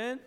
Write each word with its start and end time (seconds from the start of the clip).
Amen. 0.00 0.20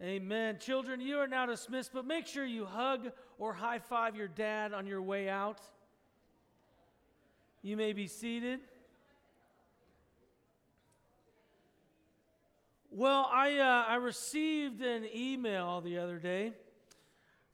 Amen. 0.00 0.58
Children, 0.60 1.00
you 1.00 1.18
are 1.18 1.26
now 1.26 1.46
dismissed, 1.46 1.90
but 1.92 2.06
make 2.06 2.28
sure 2.28 2.46
you 2.46 2.64
hug 2.64 3.10
or 3.36 3.52
high 3.52 3.80
five 3.80 4.14
your 4.14 4.28
dad 4.28 4.72
on 4.72 4.86
your 4.86 5.02
way 5.02 5.28
out. 5.28 5.60
You 7.60 7.76
may 7.76 7.92
be 7.92 8.06
seated. 8.06 8.60
Well, 12.88 13.28
I, 13.32 13.58
uh, 13.58 13.84
I 13.88 13.96
received 13.96 14.80
an 14.80 15.08
email 15.12 15.80
the 15.80 15.98
other 15.98 16.20
day 16.20 16.52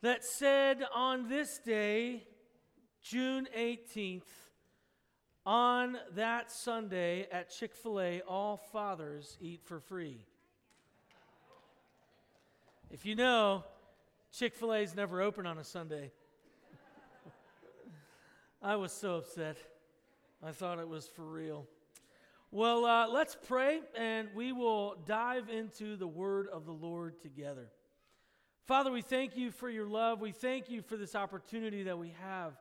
that 0.02 0.26
said 0.26 0.84
on 0.94 1.30
this 1.30 1.58
day, 1.64 2.24
June 3.00 3.48
18th, 3.56 4.28
on 5.46 5.96
that 6.16 6.52
Sunday 6.52 7.28
at 7.32 7.48
Chick 7.48 7.74
fil 7.74 7.98
A, 7.98 8.20
all 8.28 8.58
fathers 8.58 9.38
eat 9.40 9.62
for 9.64 9.80
free. 9.80 10.20
If 12.90 13.04
you 13.04 13.14
know, 13.14 13.64
Chick 14.32 14.54
fil 14.54 14.72
A 14.72 14.78
is 14.78 14.96
never 14.96 15.20
open 15.20 15.46
on 15.46 15.58
a 15.58 15.64
Sunday. 15.64 16.10
I 18.62 18.76
was 18.76 18.92
so 18.92 19.16
upset. 19.16 19.58
I 20.42 20.52
thought 20.52 20.78
it 20.78 20.88
was 20.88 21.06
for 21.06 21.22
real. 21.22 21.66
Well, 22.50 22.86
uh, 22.86 23.06
let's 23.08 23.36
pray 23.46 23.80
and 23.94 24.28
we 24.34 24.52
will 24.52 24.96
dive 25.06 25.50
into 25.50 25.96
the 25.96 26.06
word 26.06 26.48
of 26.48 26.64
the 26.64 26.72
Lord 26.72 27.20
together. 27.20 27.68
Father, 28.64 28.90
we 28.90 29.02
thank 29.02 29.36
you 29.36 29.50
for 29.50 29.68
your 29.68 29.86
love. 29.86 30.22
We 30.22 30.32
thank 30.32 30.70
you 30.70 30.80
for 30.80 30.96
this 30.96 31.14
opportunity 31.14 31.82
that 31.82 31.98
we 31.98 32.14
have 32.22 32.54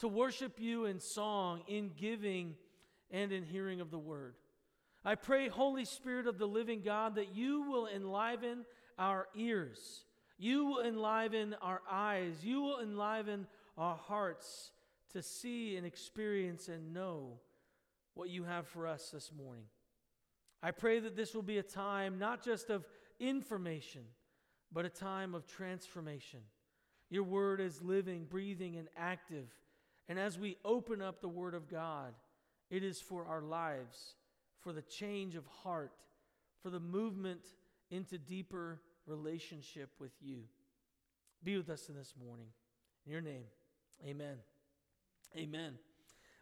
to 0.00 0.08
worship 0.08 0.60
you 0.60 0.84
in 0.84 1.00
song, 1.00 1.62
in 1.66 1.92
giving, 1.96 2.54
and 3.10 3.32
in 3.32 3.44
hearing 3.44 3.80
of 3.80 3.90
the 3.90 3.98
word. 3.98 4.34
I 5.06 5.14
pray, 5.14 5.48
Holy 5.48 5.86
Spirit 5.86 6.26
of 6.26 6.36
the 6.36 6.46
living 6.46 6.82
God, 6.82 7.14
that 7.14 7.34
you 7.34 7.62
will 7.62 7.86
enliven 7.86 8.66
our 9.00 9.26
ears. 9.34 10.04
You 10.38 10.66
will 10.66 10.82
enliven 10.82 11.56
our 11.60 11.82
eyes. 11.90 12.44
You 12.44 12.60
will 12.60 12.80
enliven 12.80 13.46
our 13.76 13.96
hearts 13.96 14.70
to 15.12 15.22
see 15.22 15.76
and 15.76 15.84
experience 15.84 16.68
and 16.68 16.92
know 16.92 17.40
what 18.14 18.28
you 18.28 18.44
have 18.44 18.68
for 18.68 18.86
us 18.86 19.10
this 19.10 19.32
morning. 19.36 19.64
I 20.62 20.70
pray 20.70 21.00
that 21.00 21.16
this 21.16 21.34
will 21.34 21.42
be 21.42 21.58
a 21.58 21.62
time 21.62 22.18
not 22.18 22.44
just 22.44 22.70
of 22.70 22.86
information, 23.18 24.02
but 24.70 24.84
a 24.84 24.90
time 24.90 25.34
of 25.34 25.46
transformation. 25.46 26.40
Your 27.08 27.24
word 27.24 27.60
is 27.60 27.82
living, 27.82 28.26
breathing, 28.28 28.76
and 28.76 28.88
active. 28.96 29.48
And 30.08 30.18
as 30.18 30.38
we 30.38 30.58
open 30.64 31.00
up 31.00 31.20
the 31.20 31.28
word 31.28 31.54
of 31.54 31.68
God, 31.68 32.12
it 32.70 32.84
is 32.84 33.00
for 33.00 33.24
our 33.26 33.42
lives, 33.42 34.14
for 34.60 34.72
the 34.72 34.82
change 34.82 35.34
of 35.34 35.46
heart, 35.46 35.92
for 36.62 36.70
the 36.70 36.78
movement 36.78 37.40
into 37.90 38.18
deeper 38.18 38.80
relationship 39.10 39.90
with 39.98 40.12
you. 40.20 40.44
Be 41.42 41.56
with 41.56 41.68
us 41.68 41.88
in 41.88 41.94
this 41.94 42.14
morning. 42.22 42.46
In 43.06 43.12
your 43.12 43.20
name, 43.20 43.44
amen. 44.06 44.36
Amen. 45.36 45.74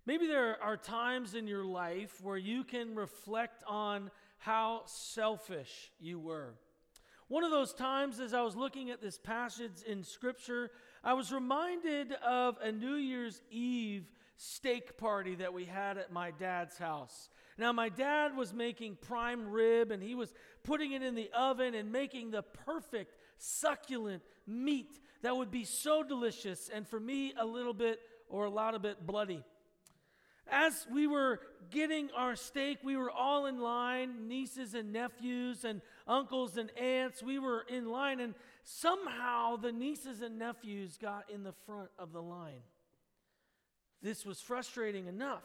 Maybe 0.06 0.26
there 0.26 0.62
are 0.62 0.76
times 0.76 1.34
in 1.34 1.46
your 1.46 1.64
life 1.64 2.20
where 2.22 2.36
you 2.36 2.64
can 2.64 2.94
reflect 2.94 3.62
on 3.66 4.10
how 4.38 4.82
selfish 4.86 5.92
you 6.00 6.18
were. 6.18 6.54
One 7.28 7.44
of 7.44 7.50
those 7.50 7.74
times, 7.74 8.18
as 8.20 8.32
I 8.32 8.40
was 8.40 8.56
looking 8.56 8.88
at 8.88 9.02
this 9.02 9.18
passage 9.18 9.82
in 9.86 10.02
Scripture, 10.02 10.70
I 11.04 11.12
was 11.12 11.30
reminded 11.30 12.12
of 12.14 12.56
a 12.62 12.72
New 12.72 12.94
Year's 12.94 13.42
Eve 13.50 14.06
steak 14.38 14.96
party 14.96 15.34
that 15.34 15.52
we 15.52 15.66
had 15.66 15.98
at 15.98 16.10
my 16.10 16.30
dad's 16.30 16.78
house. 16.78 17.28
Now, 17.58 17.72
my 17.72 17.88
dad 17.88 18.36
was 18.36 18.54
making 18.54 18.98
prime 19.00 19.48
rib 19.48 19.90
and 19.90 20.00
he 20.00 20.14
was 20.14 20.32
putting 20.62 20.92
it 20.92 21.02
in 21.02 21.16
the 21.16 21.28
oven 21.36 21.74
and 21.74 21.90
making 21.90 22.30
the 22.30 22.42
perfect, 22.42 23.16
succulent 23.38 24.22
meat 24.46 25.00
that 25.22 25.36
would 25.36 25.50
be 25.50 25.64
so 25.64 26.04
delicious 26.04 26.70
and 26.72 26.86
for 26.86 27.00
me, 27.00 27.34
a 27.38 27.44
little 27.44 27.74
bit 27.74 27.98
or 28.28 28.44
a 28.44 28.50
lot 28.50 28.74
of 28.74 28.82
bit 28.82 29.04
bloody. 29.04 29.42
As 30.50 30.86
we 30.90 31.06
were 31.06 31.40
getting 31.70 32.10
our 32.16 32.34
steak, 32.34 32.78
we 32.82 32.96
were 32.96 33.10
all 33.10 33.46
in 33.46 33.60
line 33.60 34.28
nieces 34.28 34.74
and 34.74 34.92
nephews 34.92 35.64
and 35.64 35.82
uncles 36.06 36.56
and 36.56 36.70
aunts. 36.78 37.22
We 37.22 37.38
were 37.38 37.66
in 37.68 37.86
line, 37.86 38.20
and 38.20 38.34
somehow 38.64 39.56
the 39.56 39.72
nieces 39.72 40.22
and 40.22 40.38
nephews 40.38 40.96
got 40.96 41.28
in 41.28 41.42
the 41.42 41.52
front 41.66 41.90
of 41.98 42.12
the 42.12 42.22
line. 42.22 42.62
This 44.00 44.24
was 44.24 44.40
frustrating 44.40 45.06
enough. 45.06 45.44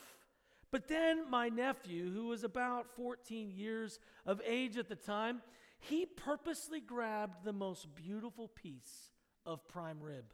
But 0.73 0.87
then 0.87 1.29
my 1.29 1.49
nephew, 1.49 2.11
who 2.11 2.29
was 2.29 2.43
about 2.43 2.87
14 2.95 3.51
years 3.51 3.99
of 4.25 4.41
age 4.43 4.75
at 4.75 4.89
the 4.89 4.95
time, 4.95 5.43
he 5.77 6.07
purposely 6.07 6.81
grabbed 6.81 7.43
the 7.43 7.53
most 7.53 7.93
beautiful 7.93 8.47
piece 8.47 9.11
of 9.45 9.67
prime 9.67 10.01
rib. 10.01 10.25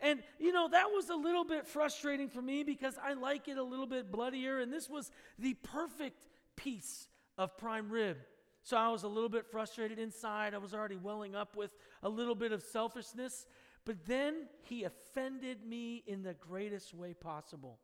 And, 0.00 0.24
you 0.40 0.52
know, 0.52 0.66
that 0.72 0.90
was 0.90 1.08
a 1.08 1.14
little 1.14 1.44
bit 1.44 1.68
frustrating 1.68 2.28
for 2.28 2.42
me 2.42 2.64
because 2.64 2.98
I 3.00 3.12
like 3.12 3.46
it 3.46 3.56
a 3.56 3.62
little 3.62 3.86
bit 3.86 4.10
bloodier, 4.10 4.58
and 4.58 4.72
this 4.72 4.90
was 4.90 5.12
the 5.38 5.54
perfect 5.54 6.26
piece 6.56 7.06
of 7.38 7.56
prime 7.56 7.90
rib. 7.90 8.16
So 8.64 8.76
I 8.76 8.88
was 8.88 9.04
a 9.04 9.08
little 9.08 9.28
bit 9.28 9.46
frustrated 9.46 10.00
inside. 10.00 10.54
I 10.54 10.58
was 10.58 10.74
already 10.74 10.96
welling 10.96 11.36
up 11.36 11.56
with 11.56 11.70
a 12.02 12.08
little 12.08 12.34
bit 12.34 12.50
of 12.50 12.60
selfishness. 12.60 13.46
But 13.84 14.04
then 14.04 14.48
he 14.62 14.82
offended 14.82 15.64
me 15.64 16.02
in 16.08 16.24
the 16.24 16.34
greatest 16.34 16.92
way 16.92 17.14
possible. 17.14 17.78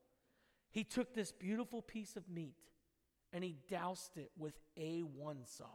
He 0.71 0.85
took 0.85 1.15
this 1.15 1.33
beautiful 1.33 1.83
piece 1.83 2.17
of 2.17 2.29
meat 2.29 2.55
and 3.33 3.45
he 3.45 3.57
doused 3.69 4.17
it 4.17 4.31
with 4.37 4.55
A1 4.79 5.47
sauce. 5.47 5.69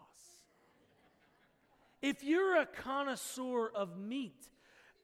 If 2.02 2.24
you're 2.24 2.58
a 2.58 2.66
connoisseur 2.66 3.72
of 3.74 3.98
meat, 3.98 4.50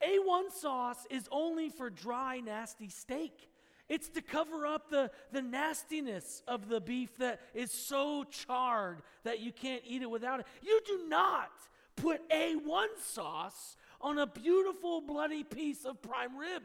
A1 0.05 0.51
sauce 0.51 1.05
is 1.09 1.27
only 1.31 1.69
for 1.69 1.89
dry, 1.89 2.39
nasty 2.39 2.89
steak. 2.89 3.49
It's 3.89 4.07
to 4.09 4.21
cover 4.21 4.65
up 4.65 4.89
the, 4.89 5.11
the 5.31 5.41
nastiness 5.41 6.43
of 6.47 6.69
the 6.69 6.79
beef 6.79 7.17
that 7.17 7.41
is 7.53 7.71
so 7.71 8.23
charred 8.23 9.01
that 9.23 9.39
you 9.39 9.51
can't 9.51 9.81
eat 9.85 10.01
it 10.01 10.09
without 10.09 10.39
it. 10.39 10.45
You 10.61 10.79
do 10.85 11.07
not 11.07 11.51
put 11.95 12.27
A1 12.29 12.87
sauce 13.03 13.75
on 13.99 14.17
a 14.17 14.27
beautiful, 14.27 15.01
bloody 15.01 15.43
piece 15.43 15.85
of 15.85 16.01
prime 16.01 16.37
rib. 16.37 16.63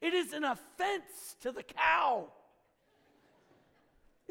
It 0.00 0.12
is 0.12 0.32
an 0.32 0.44
offense 0.44 1.36
to 1.40 1.52
the 1.52 1.62
cow. 1.62 2.28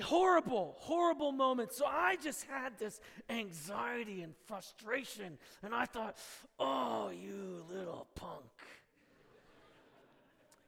Horrible, 0.02 0.76
horrible 0.80 1.32
moment. 1.32 1.72
So 1.72 1.86
I 1.86 2.18
just 2.22 2.46
had 2.48 2.78
this 2.78 3.00
anxiety 3.30 4.22
and 4.24 4.34
frustration, 4.46 5.38
and 5.64 5.74
I 5.74 5.86
thought, 5.86 6.18
oh, 6.60 7.10
you 7.10 7.64
little 7.70 8.08
punk. 8.16 8.44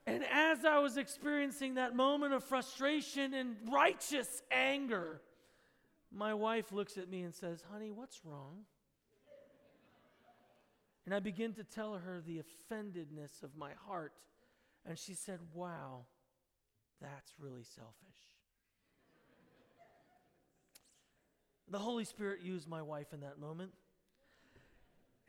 And 0.06 0.24
as 0.32 0.64
I 0.64 0.78
was 0.78 0.96
experiencing 0.96 1.74
that 1.74 1.94
moment 1.94 2.32
of 2.32 2.42
frustration 2.42 3.34
and 3.34 3.56
righteous 3.70 4.42
anger, 4.50 5.20
my 6.10 6.32
wife 6.32 6.72
looks 6.72 6.96
at 6.96 7.10
me 7.10 7.20
and 7.20 7.34
says, 7.34 7.62
Honey, 7.70 7.90
what's 7.90 8.24
wrong? 8.24 8.64
And 11.04 11.14
I 11.14 11.20
begin 11.20 11.52
to 11.54 11.64
tell 11.64 11.94
her 11.94 12.22
the 12.26 12.40
offendedness 12.40 13.42
of 13.42 13.54
my 13.54 13.72
heart. 13.86 14.14
And 14.86 14.98
she 14.98 15.12
said, 15.12 15.40
Wow, 15.52 16.06
that's 17.02 17.34
really 17.38 17.64
selfish. 17.64 17.94
The 21.70 21.78
Holy 21.78 22.04
Spirit 22.04 22.40
used 22.42 22.68
my 22.68 22.82
wife 22.82 23.12
in 23.12 23.20
that 23.20 23.38
moment. 23.38 23.72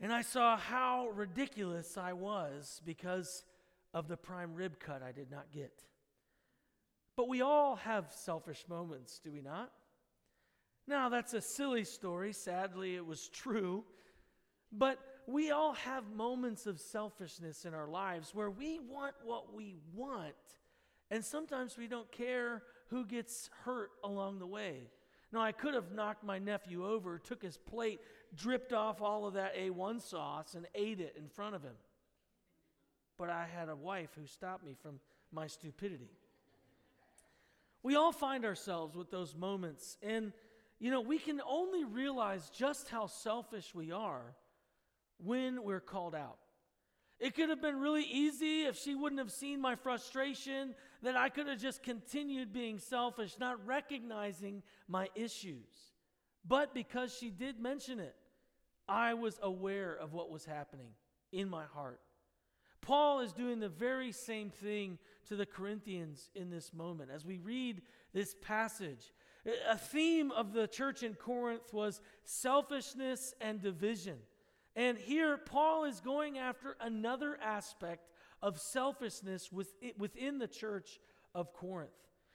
And 0.00 0.12
I 0.12 0.22
saw 0.22 0.56
how 0.56 1.08
ridiculous 1.14 1.98
I 1.98 2.14
was 2.14 2.80
because 2.84 3.44
of 3.92 4.08
the 4.08 4.16
prime 4.16 4.54
rib 4.54 4.78
cut 4.78 5.02
I 5.02 5.12
did 5.12 5.30
not 5.30 5.52
get. 5.52 5.84
But 7.16 7.28
we 7.28 7.42
all 7.42 7.76
have 7.76 8.06
selfish 8.10 8.64
moments, 8.68 9.20
do 9.22 9.30
we 9.30 9.42
not? 9.42 9.70
Now, 10.86 11.08
that's 11.08 11.34
a 11.34 11.40
silly 11.40 11.84
story. 11.84 12.32
Sadly, 12.32 12.96
it 12.96 13.04
was 13.04 13.28
true. 13.28 13.84
But 14.72 14.98
we 15.26 15.50
all 15.50 15.74
have 15.74 16.10
moments 16.10 16.66
of 16.66 16.80
selfishness 16.80 17.64
in 17.64 17.74
our 17.74 17.88
lives 17.88 18.34
where 18.34 18.50
we 18.50 18.78
want 18.78 19.14
what 19.24 19.54
we 19.54 19.76
want, 19.94 20.34
and 21.10 21.24
sometimes 21.24 21.76
we 21.76 21.86
don't 21.86 22.10
care 22.10 22.62
who 22.88 23.04
gets 23.04 23.50
hurt 23.64 23.90
along 24.02 24.38
the 24.38 24.46
way. 24.46 24.88
Now, 25.32 25.40
I 25.40 25.52
could 25.52 25.74
have 25.74 25.92
knocked 25.92 26.24
my 26.24 26.38
nephew 26.38 26.84
over, 26.84 27.18
took 27.18 27.42
his 27.42 27.56
plate, 27.56 28.00
dripped 28.34 28.72
off 28.72 29.00
all 29.00 29.26
of 29.26 29.34
that 29.34 29.56
A1 29.56 30.00
sauce, 30.00 30.54
and 30.54 30.66
ate 30.74 31.00
it 31.00 31.14
in 31.16 31.28
front 31.28 31.54
of 31.54 31.62
him. 31.62 31.76
But 33.16 33.30
I 33.30 33.46
had 33.46 33.68
a 33.68 33.76
wife 33.76 34.10
who 34.18 34.26
stopped 34.26 34.64
me 34.64 34.74
from 34.82 34.98
my 35.30 35.46
stupidity. 35.46 36.10
We 37.82 37.94
all 37.94 38.12
find 38.12 38.44
ourselves 38.44 38.96
with 38.96 39.10
those 39.10 39.36
moments, 39.36 39.96
and 40.02 40.32
you 40.80 40.90
know, 40.90 41.02
we 41.02 41.18
can 41.18 41.40
only 41.46 41.84
realize 41.84 42.50
just 42.50 42.88
how 42.88 43.06
selfish 43.06 43.74
we 43.74 43.92
are 43.92 44.34
when 45.18 45.62
we're 45.62 45.80
called 45.80 46.14
out. 46.14 46.38
It 47.20 47.34
could 47.34 47.50
have 47.50 47.60
been 47.60 47.78
really 47.78 48.04
easy 48.04 48.62
if 48.62 48.78
she 48.78 48.94
wouldn't 48.94 49.18
have 49.18 49.30
seen 49.30 49.60
my 49.60 49.76
frustration, 49.76 50.74
that 51.02 51.16
I 51.16 51.28
could 51.28 51.46
have 51.46 51.60
just 51.60 51.82
continued 51.82 52.52
being 52.52 52.78
selfish, 52.78 53.36
not 53.38 53.64
recognizing 53.66 54.62
my 54.88 55.08
issues. 55.14 55.68
But 56.46 56.72
because 56.72 57.14
she 57.14 57.28
did 57.28 57.60
mention 57.60 58.00
it, 58.00 58.16
I 58.88 59.14
was 59.14 59.38
aware 59.42 59.94
of 59.94 60.14
what 60.14 60.30
was 60.30 60.46
happening 60.46 60.92
in 61.30 61.48
my 61.50 61.64
heart. 61.64 62.00
Paul 62.80 63.20
is 63.20 63.34
doing 63.34 63.60
the 63.60 63.68
very 63.68 64.12
same 64.12 64.48
thing 64.48 64.98
to 65.28 65.36
the 65.36 65.44
Corinthians 65.44 66.30
in 66.34 66.50
this 66.50 66.72
moment. 66.72 67.10
As 67.14 67.26
we 67.26 67.38
read 67.38 67.82
this 68.14 68.34
passage, 68.40 69.12
a 69.68 69.76
theme 69.76 70.30
of 70.32 70.52
the 70.52 70.66
church 70.66 71.02
in 71.02 71.14
Corinth 71.14 71.72
was 71.72 72.00
selfishness 72.24 73.34
and 73.40 73.60
division. 73.60 74.16
And 74.76 74.96
here, 74.98 75.36
Paul 75.36 75.84
is 75.84 76.00
going 76.00 76.38
after 76.38 76.76
another 76.80 77.38
aspect 77.42 78.08
of 78.42 78.58
selfishness 78.58 79.50
within 79.52 80.38
the 80.38 80.46
church 80.48 81.00
of 81.34 81.52
Corinth. 81.52 81.90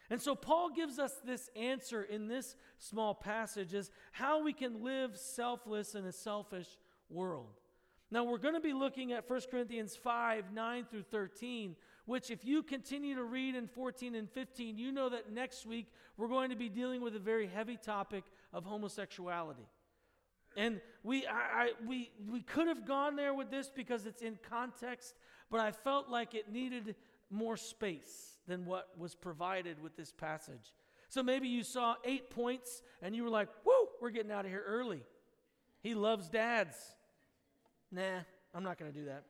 And 0.09 0.21
so, 0.21 0.35
Paul 0.35 0.69
gives 0.69 0.99
us 0.99 1.13
this 1.25 1.49
answer 1.55 2.03
in 2.03 2.27
this 2.27 2.55
small 2.77 3.15
passage 3.15 3.73
is 3.73 3.89
how 4.11 4.43
we 4.43 4.53
can 4.53 4.83
live 4.83 5.17
selfless 5.17 5.95
in 5.95 6.05
a 6.05 6.11
selfish 6.11 6.67
world. 7.09 7.59
Now, 8.11 8.23
we're 8.23 8.37
going 8.37 8.53
to 8.53 8.59
be 8.59 8.73
looking 8.73 9.13
at 9.13 9.27
1 9.27 9.41
Corinthians 9.49 9.95
5 9.95 10.53
9 10.53 10.85
through 10.85 11.03
13, 11.03 11.75
which, 12.05 12.29
if 12.29 12.45
you 12.45 12.61
continue 12.61 13.15
to 13.15 13.23
read 13.23 13.55
in 13.55 13.67
14 13.67 14.13
and 14.13 14.29
15, 14.29 14.77
you 14.77 14.91
know 14.91 15.09
that 15.09 15.31
next 15.31 15.65
week 15.65 15.87
we're 16.17 16.27
going 16.27 16.51
to 16.51 16.55
be 16.55 16.69
dealing 16.69 17.01
with 17.01 17.15
a 17.15 17.19
very 17.19 17.47
heavy 17.47 17.77
topic 17.77 18.25
of 18.53 18.63
homosexuality. 18.63 19.67
And 20.55 20.79
we, 21.03 21.25
I, 21.27 21.33
I, 21.33 21.69
we, 21.85 22.11
we 22.29 22.41
could 22.41 22.67
have 22.67 22.85
gone 22.85 23.15
there 23.15 23.33
with 23.33 23.51
this 23.51 23.69
because 23.73 24.05
it's 24.05 24.21
in 24.21 24.37
context, 24.49 25.15
but 25.51 25.59
I 25.59 25.71
felt 25.71 26.09
like 26.09 26.33
it 26.33 26.51
needed 26.51 26.95
more 27.29 27.57
space 27.57 28.37
than 28.47 28.65
what 28.65 28.89
was 28.97 29.15
provided 29.15 29.81
with 29.81 29.97
this 29.97 30.11
passage. 30.11 30.73
So 31.09 31.23
maybe 31.23 31.47
you 31.47 31.63
saw 31.63 31.95
eight 32.03 32.29
points 32.29 32.81
and 33.01 33.15
you 33.15 33.23
were 33.23 33.29
like, 33.29 33.49
whoo, 33.65 33.87
we're 34.01 34.09
getting 34.09 34.31
out 34.31 34.45
of 34.45 34.51
here 34.51 34.63
early. 34.65 35.03
He 35.81 35.93
loves 35.93 36.29
dads. 36.29 36.75
Nah, 37.91 38.19
I'm 38.53 38.63
not 38.63 38.77
going 38.77 38.91
to 38.91 38.97
do 38.97 39.05
that. 39.05 39.23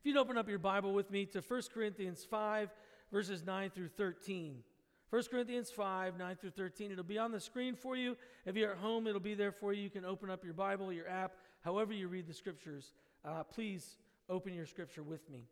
If 0.00 0.06
you'd 0.06 0.16
open 0.16 0.36
up 0.36 0.48
your 0.48 0.58
Bible 0.58 0.92
with 0.92 1.10
me 1.10 1.26
to 1.26 1.40
1 1.40 1.62
Corinthians 1.72 2.26
5, 2.28 2.70
verses 3.10 3.44
9 3.44 3.70
through 3.70 3.88
13. 3.88 4.62
1 5.10 5.22
Corinthians 5.30 5.70
5, 5.70 6.18
9 6.18 6.36
through 6.36 6.50
13. 6.50 6.92
It'll 6.92 7.02
be 7.02 7.18
on 7.18 7.32
the 7.32 7.40
screen 7.40 7.74
for 7.74 7.96
you. 7.96 8.16
If 8.44 8.56
you're 8.56 8.72
at 8.72 8.78
home, 8.78 9.06
it'll 9.06 9.20
be 9.20 9.34
there 9.34 9.52
for 9.52 9.72
you. 9.72 9.82
You 9.82 9.90
can 9.90 10.04
open 10.04 10.28
up 10.28 10.44
your 10.44 10.52
Bible, 10.52 10.92
your 10.92 11.08
app, 11.08 11.32
however 11.62 11.94
you 11.94 12.08
read 12.08 12.26
the 12.26 12.34
scriptures. 12.34 12.92
Uh, 13.24 13.42
please 13.42 13.96
open 14.28 14.52
your 14.52 14.66
scripture 14.66 15.02
with 15.02 15.28
me. 15.30 15.46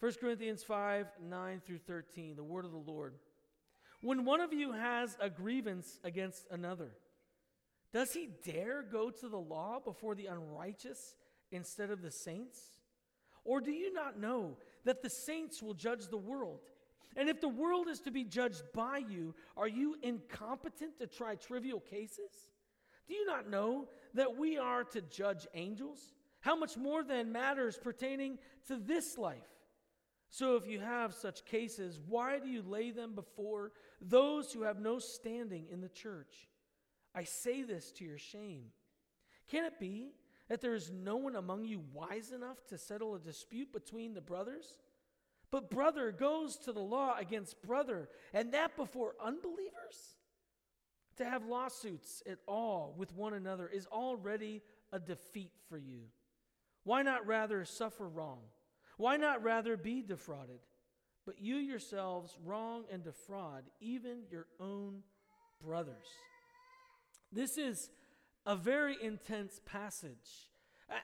1 0.00 0.12
Corinthians 0.20 0.62
5 0.64 1.06
9 1.22 1.62
through 1.64 1.78
13, 1.78 2.36
the 2.36 2.44
word 2.44 2.64
of 2.64 2.72
the 2.72 2.76
Lord. 2.76 3.14
When 4.02 4.24
one 4.24 4.40
of 4.40 4.52
you 4.52 4.72
has 4.72 5.16
a 5.20 5.30
grievance 5.30 6.00
against 6.02 6.46
another, 6.50 6.90
does 7.92 8.12
he 8.12 8.28
dare 8.44 8.82
go 8.82 9.10
to 9.10 9.28
the 9.28 9.38
law 9.38 9.78
before 9.82 10.14
the 10.14 10.26
unrighteous 10.26 11.14
instead 11.50 11.90
of 11.90 12.02
the 12.02 12.10
saints? 12.10 12.60
Or 13.44 13.60
do 13.60 13.70
you 13.70 13.92
not 13.92 14.18
know 14.18 14.58
that 14.84 15.02
the 15.02 15.08
saints 15.08 15.62
will 15.62 15.74
judge 15.74 16.08
the 16.08 16.16
world? 16.16 16.60
And 17.14 17.28
if 17.28 17.40
the 17.40 17.48
world 17.48 17.88
is 17.88 18.00
to 18.00 18.10
be 18.10 18.24
judged 18.24 18.62
by 18.74 18.98
you, 18.98 19.34
are 19.56 19.68
you 19.68 19.96
incompetent 20.02 20.98
to 20.98 21.06
try 21.06 21.34
trivial 21.34 21.80
cases? 21.80 22.30
Do 23.06 23.14
you 23.14 23.26
not 23.26 23.48
know 23.48 23.88
that 24.14 24.36
we 24.36 24.58
are 24.58 24.84
to 24.84 25.00
judge 25.00 25.46
angels? 25.54 26.12
How 26.40 26.56
much 26.56 26.76
more 26.76 27.04
then 27.04 27.32
matters 27.32 27.78
pertaining 27.80 28.38
to 28.68 28.76
this 28.76 29.16
life? 29.16 29.36
So, 30.28 30.56
if 30.56 30.66
you 30.66 30.80
have 30.80 31.14
such 31.14 31.44
cases, 31.44 32.00
why 32.06 32.40
do 32.40 32.48
you 32.48 32.62
lay 32.62 32.90
them 32.90 33.14
before 33.14 33.72
those 34.00 34.52
who 34.52 34.62
have 34.62 34.80
no 34.80 34.98
standing 34.98 35.66
in 35.70 35.80
the 35.80 35.88
church? 35.88 36.48
I 37.14 37.24
say 37.24 37.62
this 37.62 37.92
to 37.92 38.04
your 38.04 38.18
shame. 38.18 38.64
Can 39.48 39.64
it 39.64 39.78
be 39.78 40.10
that 40.48 40.60
there 40.60 40.74
is 40.74 40.90
no 40.90 41.16
one 41.16 41.36
among 41.36 41.64
you 41.64 41.82
wise 41.92 42.32
enough 42.32 42.66
to 42.68 42.78
settle 42.78 43.14
a 43.14 43.20
dispute 43.20 43.72
between 43.72 44.14
the 44.14 44.20
brothers? 44.20 44.78
But 45.50 45.70
brother 45.70 46.12
goes 46.12 46.56
to 46.58 46.72
the 46.72 46.80
law 46.80 47.16
against 47.18 47.62
brother, 47.62 48.08
and 48.32 48.52
that 48.52 48.76
before 48.76 49.14
unbelievers? 49.24 50.16
To 51.16 51.24
have 51.24 51.46
lawsuits 51.46 52.22
at 52.30 52.38
all 52.46 52.94
with 52.98 53.14
one 53.14 53.32
another 53.32 53.68
is 53.68 53.86
already 53.86 54.62
a 54.92 54.98
defeat 54.98 55.52
for 55.68 55.78
you. 55.78 56.02
Why 56.84 57.02
not 57.02 57.26
rather 57.26 57.64
suffer 57.64 58.08
wrong? 58.08 58.40
Why 58.96 59.16
not 59.16 59.42
rather 59.42 59.76
be 59.76 60.02
defrauded? 60.02 60.60
But 61.24 61.40
you 61.40 61.56
yourselves 61.56 62.36
wrong 62.44 62.84
and 62.92 63.02
defraud 63.02 63.64
even 63.80 64.24
your 64.30 64.46
own 64.60 65.02
brothers. 65.64 66.06
This 67.32 67.58
is 67.58 67.90
a 68.44 68.54
very 68.54 68.96
intense 69.02 69.60
passage, 69.66 70.50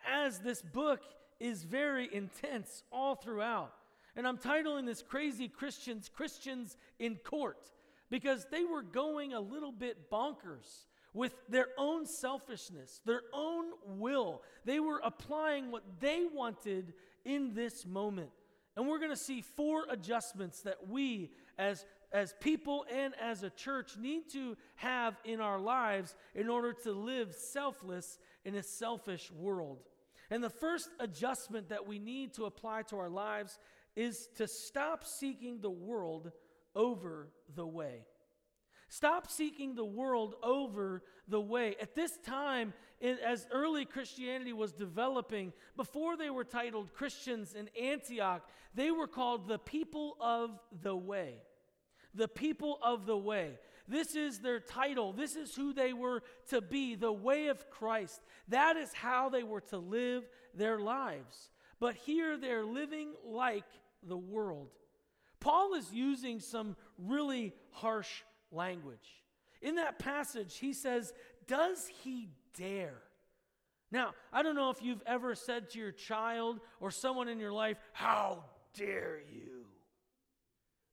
as 0.08 0.38
this 0.40 0.62
book 0.62 1.00
is 1.40 1.64
very 1.64 2.08
intense 2.14 2.84
all 2.92 3.16
throughout. 3.16 3.72
And 4.16 4.26
I'm 4.26 4.38
titling 4.38 4.86
this 4.86 5.02
Crazy 5.02 5.48
Christians, 5.48 6.10
Christians 6.12 6.76
in 6.98 7.16
Court, 7.16 7.70
because 8.10 8.46
they 8.50 8.64
were 8.64 8.82
going 8.82 9.32
a 9.32 9.40
little 9.40 9.72
bit 9.72 10.10
bonkers 10.10 10.86
with 11.14 11.34
their 11.48 11.68
own 11.78 12.06
selfishness, 12.06 13.00
their 13.04 13.22
own 13.32 13.66
will. 13.86 14.42
They 14.64 14.80
were 14.80 15.00
applying 15.04 15.70
what 15.70 15.82
they 16.00 16.24
wanted 16.32 16.94
in 17.24 17.54
this 17.54 17.86
moment. 17.86 18.30
And 18.76 18.88
we're 18.88 18.98
going 18.98 19.10
to 19.10 19.16
see 19.16 19.42
four 19.42 19.84
adjustments 19.90 20.62
that 20.62 20.88
we, 20.88 21.30
as, 21.58 21.84
as 22.12 22.34
people 22.40 22.86
and 22.90 23.14
as 23.20 23.42
a 23.42 23.50
church, 23.50 23.98
need 23.98 24.30
to 24.32 24.56
have 24.76 25.16
in 25.24 25.40
our 25.40 25.58
lives 25.58 26.14
in 26.34 26.48
order 26.48 26.72
to 26.84 26.92
live 26.92 27.34
selfless 27.34 28.18
in 28.44 28.54
a 28.54 28.62
selfish 28.62 29.30
world. 29.30 29.80
And 30.30 30.42
the 30.42 30.48
first 30.48 30.88
adjustment 30.98 31.68
that 31.68 31.86
we 31.86 31.98
need 31.98 32.32
to 32.34 32.46
apply 32.46 32.82
to 32.84 32.96
our 32.96 33.10
lives 33.10 33.58
is 33.96 34.28
to 34.36 34.46
stop 34.46 35.04
seeking 35.04 35.60
the 35.60 35.70
world 35.70 36.32
over 36.74 37.28
the 37.54 37.66
way. 37.66 38.06
Stop 38.88 39.30
seeking 39.30 39.74
the 39.74 39.84
world 39.84 40.34
over 40.42 41.02
the 41.26 41.40
way. 41.40 41.76
At 41.80 41.94
this 41.94 42.18
time, 42.26 42.74
in, 43.00 43.16
as 43.26 43.46
early 43.50 43.86
Christianity 43.86 44.52
was 44.52 44.72
developing, 44.72 45.54
before 45.76 46.16
they 46.16 46.28
were 46.28 46.44
titled 46.44 46.92
Christians 46.92 47.54
in 47.54 47.68
Antioch, 47.80 48.46
they 48.74 48.90
were 48.90 49.06
called 49.06 49.48
the 49.48 49.58
people 49.58 50.16
of 50.20 50.58
the 50.82 50.94
way. 50.94 51.36
The 52.14 52.28
people 52.28 52.78
of 52.82 53.06
the 53.06 53.16
way. 53.16 53.58
This 53.88 54.14
is 54.14 54.40
their 54.40 54.60
title. 54.60 55.14
This 55.14 55.36
is 55.36 55.54
who 55.54 55.72
they 55.72 55.94
were 55.94 56.22
to 56.50 56.60
be, 56.60 56.94
the 56.94 57.12
way 57.12 57.48
of 57.48 57.70
Christ. 57.70 58.20
That 58.48 58.76
is 58.76 58.92
how 58.92 59.30
they 59.30 59.42
were 59.42 59.62
to 59.62 59.78
live 59.78 60.24
their 60.54 60.78
lives. 60.78 61.50
But 61.80 61.94
here 61.94 62.36
they're 62.36 62.64
living 62.64 63.14
like 63.24 63.64
the 64.06 64.16
world. 64.16 64.70
Paul 65.40 65.74
is 65.74 65.92
using 65.92 66.40
some 66.40 66.76
really 66.98 67.52
harsh 67.70 68.22
language. 68.50 69.22
In 69.60 69.76
that 69.76 69.98
passage, 69.98 70.56
he 70.58 70.72
says, 70.72 71.12
Does 71.46 71.88
he 72.02 72.28
dare? 72.56 73.02
Now, 73.90 74.12
I 74.32 74.42
don't 74.42 74.54
know 74.54 74.70
if 74.70 74.82
you've 74.82 75.02
ever 75.06 75.34
said 75.34 75.70
to 75.70 75.78
your 75.78 75.92
child 75.92 76.60
or 76.80 76.90
someone 76.90 77.28
in 77.28 77.38
your 77.38 77.52
life, 77.52 77.76
How 77.92 78.44
dare 78.74 79.20
you? 79.32 79.66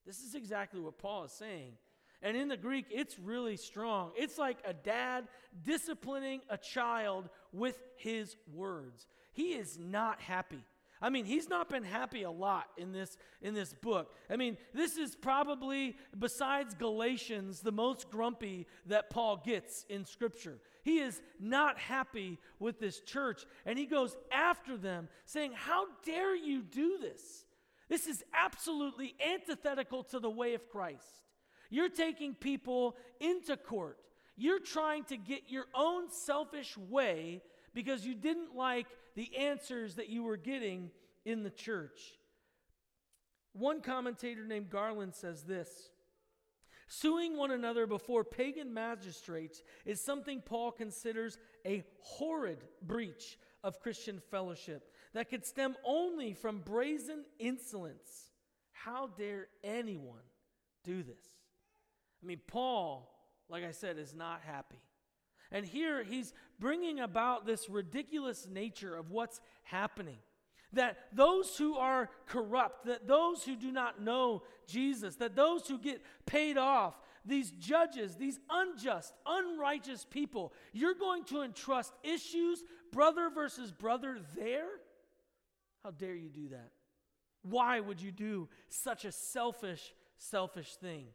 This 0.05 0.19
is 0.21 0.35
exactly 0.35 0.79
what 0.79 0.97
Paul 0.97 1.25
is 1.25 1.31
saying. 1.31 1.73
And 2.21 2.35
in 2.35 2.47
the 2.49 2.57
Greek, 2.57 2.87
it's 2.89 3.17
really 3.17 3.55
strong. 3.55 4.11
It's 4.17 4.37
like 4.37 4.57
a 4.65 4.73
dad 4.73 5.27
disciplining 5.63 6.41
a 6.49 6.57
child 6.57 7.29
with 7.53 7.77
his 7.95 8.35
words. 8.53 9.07
He 9.31 9.53
is 9.53 9.77
not 9.79 10.19
happy. 10.19 10.63
I 11.01 11.09
mean, 11.09 11.25
he's 11.25 11.47
not 11.47 11.69
been 11.69 11.83
happy 11.83 12.23
a 12.23 12.31
lot 12.31 12.65
in 12.77 12.91
this 12.91 13.17
in 13.41 13.53
this 13.53 13.73
book. 13.73 14.13
I 14.29 14.35
mean, 14.35 14.57
this 14.73 14.97
is 14.97 15.15
probably 15.15 15.95
besides 16.17 16.73
Galatians 16.73 17.61
the 17.61 17.71
most 17.71 18.09
grumpy 18.09 18.67
that 18.87 19.09
Paul 19.09 19.41
gets 19.43 19.85
in 19.89 20.05
scripture. 20.05 20.59
He 20.83 20.99
is 20.99 21.21
not 21.39 21.77
happy 21.77 22.37
with 22.59 22.79
this 22.79 22.99
church 22.99 23.45
and 23.65 23.79
he 23.79 23.85
goes 23.85 24.17
after 24.31 24.75
them 24.75 25.07
saying, 25.25 25.53
"How 25.53 25.85
dare 26.03 26.35
you 26.35 26.61
do 26.61 26.97
this? 26.97 27.45
This 27.87 28.05
is 28.05 28.23
absolutely 28.33 29.15
antithetical 29.25 30.03
to 30.05 30.19
the 30.19 30.29
way 30.29 30.53
of 30.53 30.69
Christ. 30.69 31.23
You're 31.69 31.89
taking 31.89 32.35
people 32.35 32.95
into 33.19 33.57
court. 33.57 33.97
You're 34.35 34.59
trying 34.59 35.03
to 35.05 35.17
get 35.17 35.43
your 35.49 35.65
own 35.73 36.09
selfish 36.09 36.77
way 36.77 37.41
because 37.73 38.05
you 38.05 38.15
didn't 38.15 38.55
like 38.55 38.87
the 39.19 39.35
answers 39.35 39.95
that 39.95 40.07
you 40.07 40.23
were 40.23 40.37
getting 40.37 40.89
in 41.25 41.43
the 41.43 41.49
church. 41.49 41.99
One 43.51 43.81
commentator 43.81 44.45
named 44.45 44.69
Garland 44.69 45.13
says 45.13 45.43
this 45.43 45.89
Suing 46.87 47.35
one 47.35 47.51
another 47.51 47.85
before 47.85 48.23
pagan 48.23 48.73
magistrates 48.73 49.61
is 49.85 49.99
something 49.99 50.41
Paul 50.41 50.71
considers 50.71 51.37
a 51.65 51.83
horrid 51.99 52.63
breach 52.81 53.37
of 53.61 53.81
Christian 53.81 54.21
fellowship 54.31 54.89
that 55.13 55.29
could 55.29 55.45
stem 55.45 55.75
only 55.83 56.31
from 56.31 56.61
brazen 56.61 57.25
insolence. 57.39 58.31
How 58.71 59.07
dare 59.07 59.47
anyone 59.65 60.23
do 60.85 61.03
this? 61.03 61.25
I 62.23 62.25
mean, 62.25 62.39
Paul, 62.47 63.13
like 63.49 63.65
I 63.65 63.71
said, 63.71 63.97
is 63.97 64.13
not 64.13 64.39
happy. 64.45 64.79
And 65.51 65.65
here 65.65 66.03
he's 66.03 66.33
bringing 66.59 66.99
about 66.99 67.45
this 67.45 67.69
ridiculous 67.69 68.47
nature 68.47 68.95
of 68.95 69.11
what's 69.11 69.41
happening. 69.63 70.17
That 70.73 70.97
those 71.11 71.57
who 71.57 71.77
are 71.77 72.09
corrupt, 72.27 72.85
that 72.85 73.07
those 73.07 73.43
who 73.43 73.55
do 73.55 73.71
not 73.71 74.01
know 74.01 74.43
Jesus, 74.67 75.15
that 75.15 75.35
those 75.35 75.67
who 75.67 75.79
get 75.79 76.01
paid 76.27 76.57
off, 76.57 76.95
these 77.25 77.49
judges, 77.51 78.15
these 78.15 78.39
unjust, 78.49 79.13
unrighteous 79.25 80.05
people, 80.09 80.53
you're 80.71 80.93
going 80.93 81.23
to 81.25 81.41
entrust 81.41 81.93
issues, 82.03 82.63
brother 82.91 83.31
versus 83.33 83.71
brother, 83.71 84.19
there? 84.37 84.69
How 85.83 85.91
dare 85.91 86.15
you 86.15 86.29
do 86.29 86.49
that? 86.49 86.69
Why 87.41 87.79
would 87.79 88.01
you 88.01 88.11
do 88.11 88.49
such 88.67 89.05
a 89.05 89.11
selfish, 89.11 89.93
selfish 90.17 90.75
thing? 90.75 91.07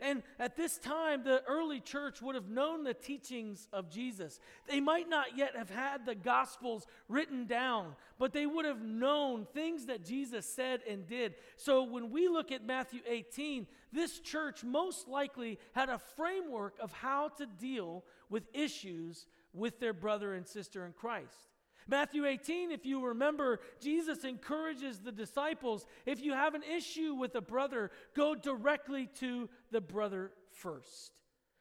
And 0.00 0.22
at 0.38 0.56
this 0.56 0.78
time, 0.78 1.22
the 1.24 1.42
early 1.46 1.80
church 1.80 2.20
would 2.20 2.34
have 2.34 2.48
known 2.48 2.84
the 2.84 2.94
teachings 2.94 3.68
of 3.72 3.90
Jesus. 3.90 4.40
They 4.68 4.80
might 4.80 5.08
not 5.08 5.36
yet 5.36 5.56
have 5.56 5.70
had 5.70 6.04
the 6.04 6.14
Gospels 6.14 6.86
written 7.08 7.46
down, 7.46 7.94
but 8.18 8.32
they 8.32 8.46
would 8.46 8.64
have 8.64 8.82
known 8.82 9.46
things 9.52 9.86
that 9.86 10.04
Jesus 10.04 10.46
said 10.46 10.80
and 10.88 11.06
did. 11.06 11.34
So 11.56 11.84
when 11.84 12.10
we 12.10 12.28
look 12.28 12.50
at 12.52 12.64
Matthew 12.64 13.00
18, 13.06 13.66
this 13.92 14.18
church 14.20 14.64
most 14.64 15.08
likely 15.08 15.58
had 15.72 15.88
a 15.88 15.98
framework 15.98 16.74
of 16.80 16.92
how 16.92 17.28
to 17.28 17.46
deal 17.46 18.04
with 18.28 18.48
issues 18.52 19.26
with 19.52 19.78
their 19.78 19.92
brother 19.92 20.34
and 20.34 20.46
sister 20.46 20.84
in 20.84 20.92
Christ. 20.92 21.53
Matthew 21.86 22.26
18, 22.26 22.70
if 22.70 22.86
you 22.86 23.04
remember, 23.04 23.60
Jesus 23.80 24.24
encourages 24.24 25.00
the 25.00 25.12
disciples 25.12 25.86
if 26.06 26.20
you 26.20 26.32
have 26.32 26.54
an 26.54 26.62
issue 26.62 27.14
with 27.14 27.34
a 27.34 27.40
brother, 27.40 27.90
go 28.14 28.34
directly 28.34 29.08
to 29.20 29.48
the 29.70 29.80
brother 29.80 30.30
first. 30.50 31.12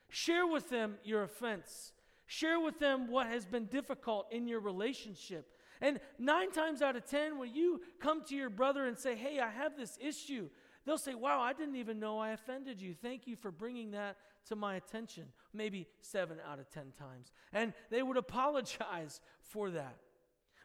Share 0.10 0.48
with 0.48 0.70
them 0.70 0.96
your 1.04 1.24
offense, 1.24 1.92
share 2.26 2.60
with 2.60 2.80
them 2.80 3.10
what 3.10 3.28
has 3.28 3.46
been 3.46 3.66
difficult 3.66 4.28
in 4.32 4.48
your 4.48 4.60
relationship. 4.60 5.48
And 5.82 6.00
nine 6.18 6.52
times 6.52 6.82
out 6.82 6.96
of 6.96 7.06
ten, 7.06 7.38
when 7.38 7.54
you 7.54 7.82
come 8.00 8.24
to 8.26 8.36
your 8.36 8.50
brother 8.50 8.86
and 8.86 8.98
say, 8.98 9.16
Hey, 9.16 9.40
I 9.40 9.50
have 9.50 9.76
this 9.76 9.98
issue, 10.00 10.50
they'll 10.86 10.98
say, 10.98 11.16
Wow, 11.16 11.42
I 11.42 11.52
didn't 11.54 11.76
even 11.76 12.00
know 12.00 12.20
I 12.20 12.30
offended 12.30 12.80
you. 12.80 12.94
Thank 12.94 13.28
you 13.28 13.36
for 13.36 13.52
bringing 13.52 13.92
that 13.92 14.18
to 14.48 14.56
my 14.56 14.76
attention. 14.76 15.26
Maybe 15.54 15.88
seven 16.02 16.38
out 16.50 16.60
of 16.60 16.70
ten 16.70 16.94
times. 16.98 17.32
And 17.52 17.74
they 17.90 18.02
would 18.02 18.18
apologize 18.28 19.20
for 19.42 19.72
that. 19.72 19.98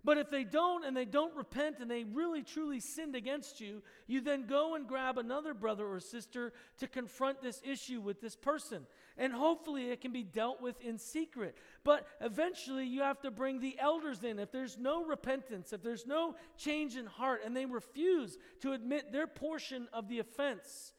But 0.05 0.19
if 0.19 0.31
they 0.31 0.45
don't 0.45 0.85
and 0.85 0.97
they 0.97 1.05
don't 1.05 1.35
repent 1.37 1.77
and 1.81 1.91
they 1.91 2.05
really 2.05 2.43
truly 2.43 2.81
sinned 2.81 3.17
against 3.17 3.61
you, 3.61 3.83
you 4.07 4.21
then 4.21 4.47
go 4.47 4.75
and 4.75 4.87
grab 4.87 5.19
another 5.19 5.55
brother 5.55 5.87
or 5.87 6.01
sister 6.01 6.53
to 6.79 6.87
confront 6.87 7.43
this 7.43 7.61
issue 7.65 8.01
with 8.01 8.21
this 8.21 8.37
person. 8.37 8.87
And 9.17 9.33
hopefully 9.33 9.91
it 9.91 10.01
can 10.01 10.13
be 10.13 10.23
dealt 10.23 10.63
with 10.63 10.81
in 10.81 10.99
secret. 10.99 11.57
But 11.83 12.07
eventually 12.21 12.87
you 12.87 13.03
have 13.03 13.21
to 13.23 13.31
bring 13.31 13.61
the 13.61 13.77
elders 13.79 14.23
in. 14.23 14.39
If 14.39 14.53
there's 14.53 14.79
no 14.79 15.05
repentance, 15.05 15.73
if 15.73 15.83
there's 15.83 16.07
no 16.07 16.37
change 16.57 16.97
in 16.97 17.07
heart, 17.07 17.43
and 17.45 17.57
they 17.57 17.67
refuse 17.67 18.39
to 18.63 18.73
admit 18.73 19.13
their 19.13 19.27
portion 19.27 19.89
of 19.93 20.09
the 20.09 20.21
offense, 20.21 20.93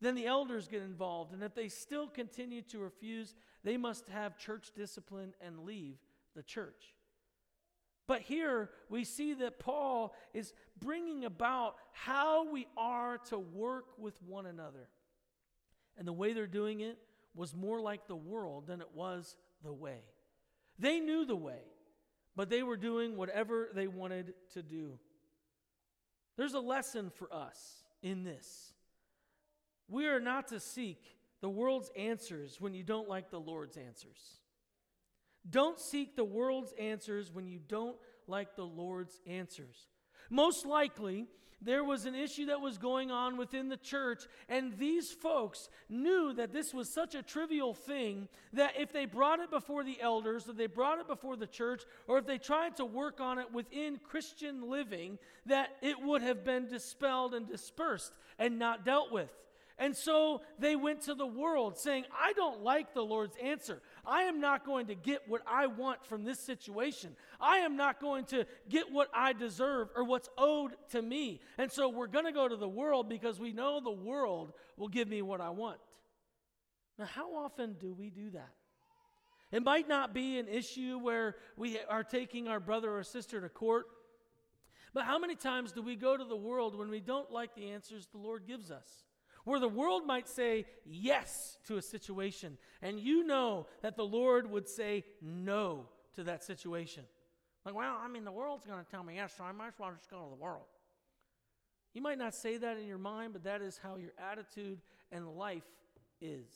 then 0.00 0.14
the 0.14 0.26
elders 0.26 0.68
get 0.68 0.82
involved. 0.82 1.32
And 1.32 1.42
if 1.42 1.54
they 1.54 1.68
still 1.68 2.08
continue 2.08 2.62
to 2.62 2.78
refuse, 2.78 3.34
they 3.62 3.78
must 3.78 4.08
have 4.08 4.36
church 4.36 4.70
discipline 4.76 5.32
and 5.40 5.60
leave 5.60 5.96
the 6.36 6.42
church. 6.42 6.93
But 8.06 8.20
here 8.20 8.70
we 8.88 9.04
see 9.04 9.34
that 9.34 9.58
Paul 9.58 10.14
is 10.34 10.52
bringing 10.78 11.24
about 11.24 11.76
how 11.92 12.50
we 12.50 12.66
are 12.76 13.18
to 13.30 13.38
work 13.38 13.86
with 13.98 14.20
one 14.22 14.46
another. 14.46 14.88
And 15.96 16.06
the 16.06 16.12
way 16.12 16.32
they're 16.32 16.46
doing 16.46 16.80
it 16.80 16.98
was 17.34 17.54
more 17.54 17.80
like 17.80 18.06
the 18.06 18.16
world 18.16 18.66
than 18.66 18.80
it 18.80 18.90
was 18.94 19.36
the 19.62 19.72
way. 19.72 20.02
They 20.78 21.00
knew 21.00 21.24
the 21.24 21.36
way, 21.36 21.62
but 22.36 22.50
they 22.50 22.62
were 22.62 22.76
doing 22.76 23.16
whatever 23.16 23.70
they 23.74 23.86
wanted 23.86 24.34
to 24.52 24.62
do. 24.62 24.98
There's 26.36 26.54
a 26.54 26.60
lesson 26.60 27.10
for 27.10 27.32
us 27.32 27.84
in 28.02 28.24
this. 28.24 28.72
We 29.88 30.06
are 30.08 30.20
not 30.20 30.48
to 30.48 30.60
seek 30.60 31.16
the 31.40 31.48
world's 31.48 31.90
answers 31.96 32.60
when 32.60 32.74
you 32.74 32.82
don't 32.82 33.08
like 33.08 33.30
the 33.30 33.40
Lord's 33.40 33.76
answers. 33.76 34.40
Don't 35.48 35.78
seek 35.78 36.16
the 36.16 36.24
world's 36.24 36.72
answers 36.78 37.32
when 37.32 37.46
you 37.46 37.58
don't 37.68 37.96
like 38.26 38.56
the 38.56 38.64
Lord's 38.64 39.20
answers. 39.26 39.88
Most 40.30 40.64
likely, 40.64 41.26
there 41.60 41.84
was 41.84 42.04
an 42.04 42.14
issue 42.14 42.46
that 42.46 42.60
was 42.60 42.76
going 42.76 43.10
on 43.10 43.36
within 43.36 43.68
the 43.68 43.76
church, 43.76 44.24
and 44.48 44.76
these 44.76 45.12
folks 45.12 45.68
knew 45.88 46.32
that 46.34 46.52
this 46.52 46.74
was 46.74 46.92
such 46.92 47.14
a 47.14 47.22
trivial 47.22 47.72
thing 47.72 48.28
that 48.52 48.74
if 48.78 48.92
they 48.92 49.06
brought 49.06 49.40
it 49.40 49.50
before 49.50 49.82
the 49.82 50.00
elders, 50.00 50.48
or 50.48 50.52
they 50.52 50.66
brought 50.66 50.98
it 50.98 51.06
before 51.06 51.36
the 51.36 51.46
church, 51.46 51.82
or 52.06 52.18
if 52.18 52.26
they 52.26 52.38
tried 52.38 52.76
to 52.76 52.84
work 52.84 53.20
on 53.20 53.38
it 53.38 53.52
within 53.52 53.98
Christian 53.98 54.68
living, 54.68 55.18
that 55.46 55.70
it 55.80 56.00
would 56.02 56.22
have 56.22 56.44
been 56.44 56.68
dispelled 56.68 57.34
and 57.34 57.48
dispersed 57.48 58.12
and 58.38 58.58
not 58.58 58.84
dealt 58.84 59.10
with. 59.10 59.30
And 59.78 59.96
so 59.96 60.42
they 60.58 60.76
went 60.76 61.02
to 61.02 61.14
the 61.14 61.26
world 61.26 61.78
saying, 61.78 62.04
I 62.16 62.32
don't 62.34 62.62
like 62.62 62.94
the 62.94 63.02
Lord's 63.02 63.36
answer. 63.42 63.82
I 64.06 64.22
am 64.22 64.40
not 64.40 64.66
going 64.66 64.86
to 64.86 64.94
get 64.94 65.28
what 65.28 65.42
I 65.46 65.66
want 65.66 66.04
from 66.06 66.24
this 66.24 66.38
situation. 66.38 67.16
I 67.40 67.58
am 67.58 67.76
not 67.76 68.00
going 68.00 68.24
to 68.26 68.46
get 68.68 68.92
what 68.92 69.08
I 69.14 69.32
deserve 69.32 69.88
or 69.96 70.04
what's 70.04 70.28
owed 70.36 70.72
to 70.90 71.00
me. 71.00 71.40
And 71.58 71.70
so 71.70 71.88
we're 71.88 72.06
going 72.06 72.26
to 72.26 72.32
go 72.32 72.48
to 72.48 72.56
the 72.56 72.68
world 72.68 73.08
because 73.08 73.40
we 73.40 73.52
know 73.52 73.80
the 73.80 73.90
world 73.90 74.52
will 74.76 74.88
give 74.88 75.08
me 75.08 75.22
what 75.22 75.40
I 75.40 75.50
want. 75.50 75.78
Now, 76.98 77.06
how 77.06 77.34
often 77.36 77.76
do 77.80 77.92
we 77.92 78.10
do 78.10 78.30
that? 78.30 78.50
It 79.50 79.62
might 79.62 79.88
not 79.88 80.12
be 80.12 80.38
an 80.38 80.48
issue 80.48 80.98
where 80.98 81.36
we 81.56 81.78
are 81.88 82.04
taking 82.04 82.48
our 82.48 82.60
brother 82.60 82.96
or 82.96 83.02
sister 83.02 83.40
to 83.40 83.48
court, 83.48 83.86
but 84.92 85.04
how 85.04 85.18
many 85.18 85.34
times 85.34 85.72
do 85.72 85.82
we 85.82 85.96
go 85.96 86.16
to 86.16 86.24
the 86.24 86.36
world 86.36 86.76
when 86.76 86.88
we 86.88 87.00
don't 87.00 87.30
like 87.30 87.54
the 87.54 87.70
answers 87.70 88.06
the 88.06 88.18
Lord 88.18 88.46
gives 88.46 88.70
us? 88.70 89.04
Where 89.44 89.60
the 89.60 89.68
world 89.68 90.06
might 90.06 90.28
say 90.28 90.66
yes 90.84 91.58
to 91.66 91.76
a 91.76 91.82
situation, 91.82 92.58
and 92.82 92.98
you 92.98 93.24
know 93.24 93.66
that 93.82 93.96
the 93.96 94.04
Lord 94.04 94.50
would 94.50 94.68
say 94.68 95.04
no 95.20 95.86
to 96.14 96.24
that 96.24 96.42
situation. 96.42 97.04
Like, 97.64 97.74
well, 97.74 97.98
I 98.00 98.08
mean, 98.08 98.24
the 98.24 98.32
world's 98.32 98.66
going 98.66 98.84
to 98.84 98.90
tell 98.90 99.02
me 99.02 99.16
yes, 99.16 99.34
so 99.36 99.44
I 99.44 99.52
might 99.52 99.68
as 99.68 99.74
well 99.78 99.92
just 99.96 100.10
go 100.10 100.22
to 100.22 100.30
the 100.30 100.42
world. 100.42 100.64
You 101.94 102.02
might 102.02 102.18
not 102.18 102.34
say 102.34 102.56
that 102.56 102.76
in 102.76 102.86
your 102.86 102.98
mind, 102.98 103.32
but 103.32 103.44
that 103.44 103.62
is 103.62 103.78
how 103.82 103.96
your 103.96 104.12
attitude 104.18 104.80
and 105.12 105.36
life 105.36 105.62
is. 106.20 106.50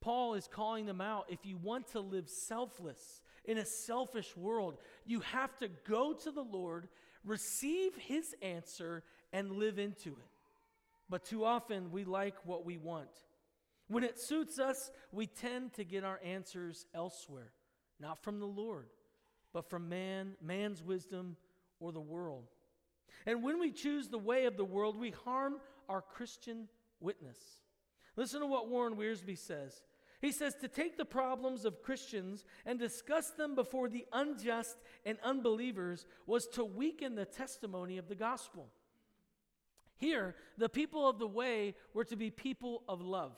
Paul 0.00 0.34
is 0.34 0.48
calling 0.48 0.86
them 0.86 1.00
out. 1.00 1.26
If 1.28 1.44
you 1.44 1.56
want 1.56 1.88
to 1.88 2.00
live 2.00 2.28
selfless 2.28 3.22
in 3.44 3.58
a 3.58 3.64
selfish 3.64 4.36
world, 4.36 4.78
you 5.04 5.20
have 5.20 5.56
to 5.58 5.68
go 5.88 6.12
to 6.12 6.30
the 6.30 6.42
Lord, 6.42 6.88
receive 7.24 7.96
his 7.96 8.34
answer, 8.42 9.04
and 9.32 9.52
live 9.52 9.78
into 9.78 10.10
it. 10.10 10.37
But 11.08 11.24
too 11.24 11.44
often 11.44 11.90
we 11.90 12.04
like 12.04 12.34
what 12.44 12.64
we 12.64 12.76
want. 12.76 13.08
When 13.88 14.04
it 14.04 14.20
suits 14.20 14.58
us, 14.58 14.90
we 15.12 15.26
tend 15.26 15.72
to 15.74 15.84
get 15.84 16.04
our 16.04 16.20
answers 16.22 16.86
elsewhere, 16.94 17.52
not 17.98 18.22
from 18.22 18.38
the 18.38 18.46
Lord, 18.46 18.88
but 19.54 19.70
from 19.70 19.88
man, 19.88 20.32
man's 20.42 20.82
wisdom, 20.82 21.36
or 21.80 21.92
the 21.92 22.00
world. 22.00 22.48
And 23.26 23.42
when 23.42 23.58
we 23.58 23.72
choose 23.72 24.08
the 24.08 24.18
way 24.18 24.44
of 24.44 24.56
the 24.56 24.64
world, 24.64 24.98
we 24.98 25.10
harm 25.10 25.56
our 25.88 26.02
Christian 26.02 26.68
witness. 27.00 27.38
Listen 28.16 28.40
to 28.40 28.46
what 28.46 28.68
Warren 28.68 28.96
Wiersbe 28.96 29.38
says. 29.38 29.82
He 30.20 30.32
says 30.32 30.54
to 30.56 30.68
take 30.68 30.96
the 30.96 31.04
problems 31.04 31.64
of 31.64 31.82
Christians 31.82 32.44
and 32.66 32.78
discuss 32.78 33.30
them 33.30 33.54
before 33.54 33.88
the 33.88 34.04
unjust 34.12 34.76
and 35.06 35.16
unbelievers 35.22 36.06
was 36.26 36.46
to 36.48 36.64
weaken 36.64 37.14
the 37.14 37.24
testimony 37.24 37.98
of 37.98 38.08
the 38.08 38.16
gospel. 38.16 38.68
Here, 39.98 40.34
the 40.56 40.68
people 40.68 41.08
of 41.08 41.18
the 41.18 41.26
way 41.26 41.74
were 41.92 42.04
to 42.04 42.16
be 42.16 42.30
people 42.30 42.82
of 42.88 43.00
love. 43.00 43.36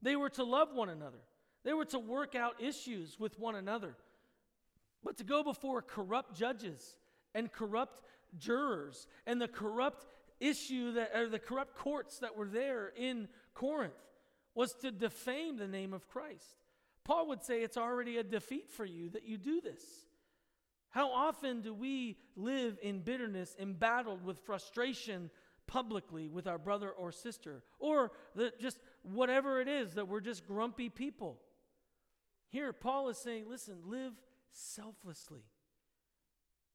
They 0.00 0.16
were 0.16 0.30
to 0.30 0.44
love 0.44 0.72
one 0.72 0.88
another. 0.88 1.18
They 1.64 1.72
were 1.72 1.84
to 1.86 1.98
work 1.98 2.34
out 2.34 2.62
issues 2.62 3.18
with 3.18 3.38
one 3.38 3.56
another. 3.56 3.96
But 5.02 5.18
to 5.18 5.24
go 5.24 5.42
before 5.42 5.82
corrupt 5.82 6.36
judges 6.36 6.98
and 7.34 7.52
corrupt 7.52 8.04
jurors 8.38 9.08
and 9.26 9.40
the 9.40 9.48
corrupt 9.48 10.06
issue 10.38 10.92
that 10.92 11.10
or 11.14 11.28
the 11.28 11.38
corrupt 11.38 11.76
courts 11.76 12.20
that 12.20 12.36
were 12.36 12.46
there 12.46 12.92
in 12.96 13.28
Corinth 13.54 13.94
was 14.54 14.72
to 14.74 14.90
defame 14.92 15.56
the 15.56 15.66
name 15.66 15.92
of 15.92 16.08
Christ. 16.08 16.56
Paul 17.04 17.28
would 17.28 17.42
say 17.42 17.62
it's 17.62 17.76
already 17.76 18.18
a 18.18 18.22
defeat 18.22 18.70
for 18.70 18.84
you 18.84 19.10
that 19.10 19.24
you 19.24 19.36
do 19.36 19.60
this. 19.60 19.82
How 20.90 21.10
often 21.10 21.60
do 21.60 21.74
we 21.74 22.16
live 22.36 22.78
in 22.82 23.00
bitterness, 23.00 23.54
embattled 23.60 24.24
with 24.24 24.40
frustration, 24.40 25.30
publicly 25.66 26.28
with 26.28 26.46
our 26.46 26.58
brother 26.58 26.90
or 26.90 27.12
sister, 27.12 27.62
or 27.78 28.12
that 28.34 28.60
just 28.60 28.78
whatever 29.02 29.60
it 29.60 29.68
is 29.68 29.94
that 29.94 30.08
we're 30.08 30.20
just 30.20 30.46
grumpy 30.46 30.88
people. 30.88 31.40
Here, 32.48 32.72
Paul 32.72 33.08
is 33.08 33.18
saying, 33.18 33.44
listen, 33.48 33.78
live 33.86 34.12
selflessly. 34.52 35.42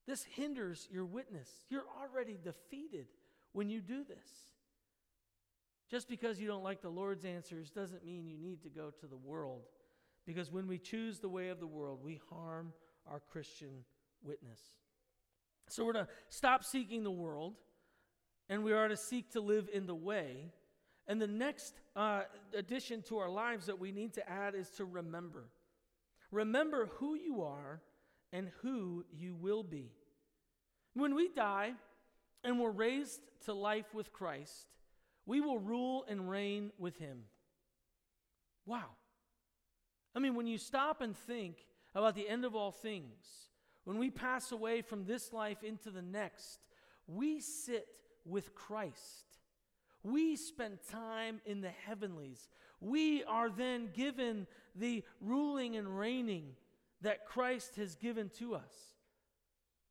This 0.08 0.24
hinders 0.24 0.88
your 0.92 1.06
witness. 1.06 1.50
You're 1.70 1.86
already 2.02 2.38
defeated 2.44 3.08
when 3.54 3.70
you 3.70 3.82
do 3.82 4.04
this. 4.04 4.28
Just 5.90 6.08
because 6.08 6.40
you 6.40 6.48
don't 6.48 6.64
like 6.64 6.82
the 6.82 6.90
Lord's 6.90 7.26
answers 7.26 7.70
doesn't 7.70 8.06
mean 8.06 8.26
you 8.26 8.38
need 8.38 8.64
to 8.64 8.70
go 8.70 8.92
to 9.00 9.08
the 9.08 9.18
world. 9.18 9.64
Because 10.26 10.52
when 10.52 10.68
we 10.68 10.78
choose 10.78 11.20
the 11.20 11.30
way 11.30 11.50
of 11.50 11.60
the 11.60 11.68
world, 11.68 12.00
we 12.04 12.22
harm 12.30 12.74
our 13.10 13.20
Christian 13.20 13.86
witness. 14.24 14.60
So 15.68 15.86
we're 15.86 15.94
to 15.94 16.08
stop 16.30 16.64
seeking 16.64 17.04
the 17.04 17.12
world, 17.12 17.56
and 18.52 18.66
we 18.66 18.74
are 18.74 18.90
to 18.90 18.98
seek 18.98 19.32
to 19.32 19.40
live 19.40 19.70
in 19.74 19.88
the 19.88 19.96
way. 19.96 20.52
And 21.08 21.22
the 21.22 21.28
next 21.28 21.74
uh, 21.96 22.24
addition 22.54 23.02
to 23.04 23.18
our 23.18 23.30
lives 23.30 23.68
that 23.68 23.80
we 23.80 23.94
need 23.94 24.14
to 24.16 24.30
add 24.30 24.56
is 24.56 24.70
to 24.72 24.84
remember. 24.84 25.46
Remember 26.32 26.90
who 26.98 27.16
you 27.16 27.44
are 27.44 27.80
and 28.34 28.52
who 28.62 29.06
you 29.10 29.36
will 29.36 29.64
be. 29.64 29.94
When 30.94 31.16
we 31.16 31.30
die 31.30 31.72
and 32.44 32.60
we're 32.60 32.72
raised 32.72 33.22
to 33.46 33.54
life 33.54 33.94
with 33.94 34.12
Christ, 34.12 34.68
we 35.26 35.40
will 35.40 35.60
rule 35.60 36.04
and 36.10 36.30
reign 36.30 36.74
with 36.78 36.98
him. 36.98 37.20
Wow. 38.66 38.90
I 40.14 40.20
mean, 40.20 40.36
when 40.36 40.48
you 40.48 40.58
stop 40.58 41.00
and 41.00 41.16
think 41.16 41.66
about 41.96 42.16
the 42.16 42.28
end 42.28 42.44
of 42.44 42.54
all 42.54 42.72
things, 42.72 43.48
when 43.86 43.98
we 43.98 44.10
pass 44.10 44.52
away 44.52 44.82
from 44.82 45.06
this 45.06 45.32
life 45.32 45.64
into 45.64 45.90
the 45.90 46.02
next, 46.02 46.60
we 47.08 47.40
sit 47.40 47.88
with 48.26 48.56
Christ. 48.56 49.26
We 50.04 50.36
spend 50.36 50.80
time 50.90 51.42
in 51.46 51.62
the 51.62 51.72
heavenlies. 51.86 52.50
We 52.80 53.24
are 53.24 53.50
then 53.50 53.90
given 53.94 54.48
the 54.76 55.04
ruling 55.20 55.76
and 55.76 55.98
reigning 55.98 56.56
that 57.02 57.26
Christ 57.26 57.76
has 57.76 57.96
given 57.96 58.30
to 58.40 58.56
us. 58.56 58.74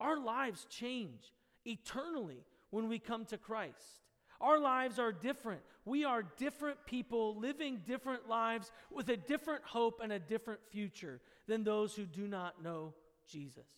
Our 0.01 0.19
lives 0.19 0.67
change 0.69 1.33
eternally 1.65 2.45
when 2.71 2.89
we 2.89 2.99
come 2.99 3.25
to 3.27 3.39
Christ. 3.39 4.01
Our 4.41 4.59
lives 4.59 4.99
are 4.99 5.13
different. 5.13 5.61
We 5.85 6.05
are 6.05 6.23
different 6.23 6.79
people 6.87 7.39
living 7.39 7.83
different 7.87 8.29
lives 8.29 8.73
with 8.91 9.11
a 9.11 9.17
different 9.17 9.63
hope 9.65 10.01
and 10.03 10.13
a 10.13 10.19
different 10.19 10.61
future 10.71 11.21
than 11.47 11.63
those 11.63 11.95
who 11.95 12.07
do 12.07 12.27
not 12.27 12.63
know 12.63 12.95
Jesus. 13.31 13.69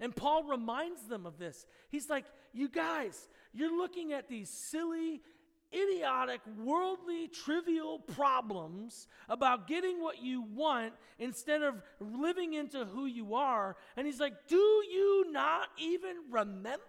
And 0.00 0.14
Paul 0.14 0.44
reminds 0.44 1.02
them 1.02 1.26
of 1.26 1.38
this. 1.38 1.66
He's 1.88 2.08
like, 2.08 2.24
You 2.52 2.68
guys, 2.68 3.28
you're 3.52 3.76
looking 3.76 4.12
at 4.12 4.28
these 4.28 4.48
silly, 4.48 5.20
idiotic, 5.72 6.40
worldly, 6.56 7.28
trivial 7.28 7.98
problems 7.98 9.08
about 9.28 9.66
getting 9.66 10.00
what 10.00 10.22
you 10.22 10.42
want 10.42 10.92
instead 11.18 11.62
of 11.62 11.82
living 12.00 12.54
into 12.54 12.84
who 12.84 13.06
you 13.06 13.34
are. 13.34 13.76
And 13.96 14.06
he's 14.06 14.20
like, 14.20 14.46
Do 14.46 14.56
you 14.56 15.26
not 15.30 15.68
even 15.78 16.16
remember? 16.30 16.80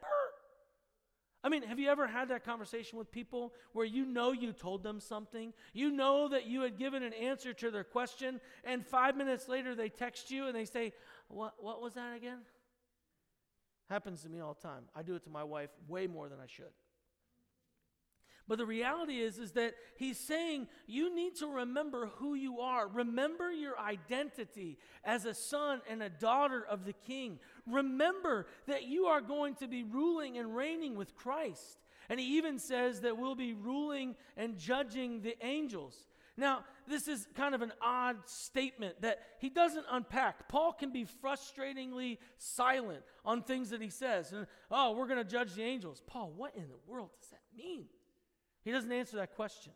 I 1.41 1.47
mean, 1.47 1.63
have 1.63 1.79
you 1.79 1.89
ever 1.89 2.05
had 2.05 2.29
that 2.29 2.43
conversation 2.43 2.99
with 2.99 3.11
people 3.11 3.53
where 3.71 3.85
you 3.85 4.05
know 4.05 4.33
you 4.33 4.51
told 4.51 4.83
them 4.83 4.99
something? 4.99 5.53
You 5.73 5.89
know 5.89 6.27
that 6.27 6.47
you 6.47 6.61
had 6.61 6.77
given 6.77 7.01
an 7.01 7.13
answer 7.13 7.53
to 7.53 7.71
their 7.71 7.85
question, 7.85 8.41
and 8.65 8.85
five 8.85 9.15
minutes 9.15 9.47
later 9.47 9.73
they 9.73 9.87
text 9.87 10.31
you 10.31 10.47
and 10.47 10.55
they 10.55 10.65
say, 10.65 10.91
What, 11.29 11.53
what 11.59 11.81
was 11.81 11.93
that 11.93 12.15
again? 12.15 12.39
Happens 13.89 14.21
to 14.21 14.29
me 14.29 14.39
all 14.39 14.53
the 14.53 14.67
time. 14.67 14.83
I 14.95 15.01
do 15.01 15.15
it 15.15 15.23
to 15.23 15.29
my 15.29 15.43
wife 15.43 15.69
way 15.87 16.07
more 16.07 16.29
than 16.29 16.39
I 16.39 16.45
should. 16.47 16.73
But 18.47 18.57
the 18.57 18.65
reality 18.65 19.19
is 19.19 19.37
is 19.37 19.51
that 19.51 19.75
he's 19.95 20.19
saying 20.19 20.67
you 20.87 21.15
need 21.15 21.35
to 21.35 21.47
remember 21.47 22.07
who 22.15 22.33
you 22.33 22.61
are. 22.61 22.87
Remember 22.87 23.51
your 23.51 23.79
identity 23.79 24.79
as 25.03 25.25
a 25.25 25.35
son 25.35 25.81
and 25.87 26.01
a 26.01 26.09
daughter 26.09 26.65
of 26.67 26.83
the 26.83 26.93
king. 26.93 27.39
Remember 27.67 28.47
that 28.65 28.85
you 28.85 29.05
are 29.05 29.21
going 29.21 29.53
to 29.55 29.67
be 29.67 29.83
ruling 29.83 30.39
and 30.39 30.55
reigning 30.55 30.95
with 30.95 31.15
Christ. 31.15 31.77
And 32.09 32.19
he 32.19 32.37
even 32.37 32.57
says 32.57 33.01
that 33.01 33.17
we'll 33.19 33.35
be 33.35 33.53
ruling 33.53 34.15
and 34.35 34.57
judging 34.57 35.21
the 35.21 35.35
angels. 35.45 36.08
Now, 36.39 36.63
this 36.87 37.07
is 37.07 37.27
kind 37.35 37.53
of 37.53 37.61
an 37.61 37.73
odd 37.81 38.17
statement 38.25 39.01
that 39.01 39.19
he 39.39 39.49
doesn't 39.49 39.85
unpack. 39.91 40.47
Paul 40.47 40.71
can 40.71 40.91
be 40.91 41.05
frustratingly 41.05 42.17
silent 42.37 43.03
on 43.25 43.43
things 43.43 43.71
that 43.71 43.81
he 43.81 43.89
says. 43.89 44.31
And, 44.31 44.47
oh, 44.71 44.93
we're 44.93 45.07
going 45.07 45.23
to 45.23 45.29
judge 45.29 45.53
the 45.53 45.63
angels. 45.63 46.01
Paul, 46.07 46.31
what 46.35 46.55
in 46.55 46.69
the 46.69 46.79
world 46.87 47.09
does 47.19 47.29
that 47.31 47.41
mean? 47.55 47.85
He 48.63 48.71
doesn't 48.71 48.91
answer 48.91 49.17
that 49.17 49.35
question. 49.35 49.73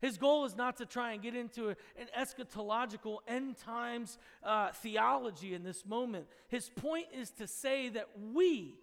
His 0.00 0.16
goal 0.16 0.44
is 0.44 0.56
not 0.56 0.76
to 0.76 0.86
try 0.86 1.12
and 1.12 1.22
get 1.22 1.34
into 1.34 1.70
an 1.70 1.76
eschatological 2.16 3.18
end 3.26 3.56
times 3.56 4.18
uh, 4.42 4.70
theology 4.70 5.54
in 5.54 5.64
this 5.64 5.84
moment. 5.84 6.26
His 6.48 6.68
point 6.68 7.06
is 7.12 7.30
to 7.32 7.46
say 7.46 7.88
that 7.88 8.08
we, 8.32 8.76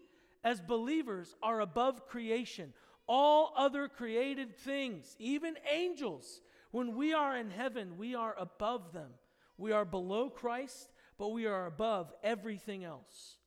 as 0.43 0.59
believers, 0.59 1.35
are 1.41 1.61
above 1.61 2.07
creation. 2.07 2.73
All 3.07 3.53
other 3.55 3.87
created 3.87 4.57
things, 4.57 5.15
even 5.19 5.55
angels, 5.71 6.41
when 6.71 6.95
we 6.95 7.13
are 7.13 7.35
in 7.37 7.49
heaven, 7.49 7.97
we 7.97 8.15
are 8.15 8.35
above 8.37 8.93
them. 8.93 9.11
We 9.57 9.71
are 9.71 9.85
below 9.85 10.29
Christ, 10.29 10.89
but 11.17 11.29
we 11.29 11.45
are 11.45 11.65
above 11.65 12.11
everything 12.23 12.83
else. 12.83 13.37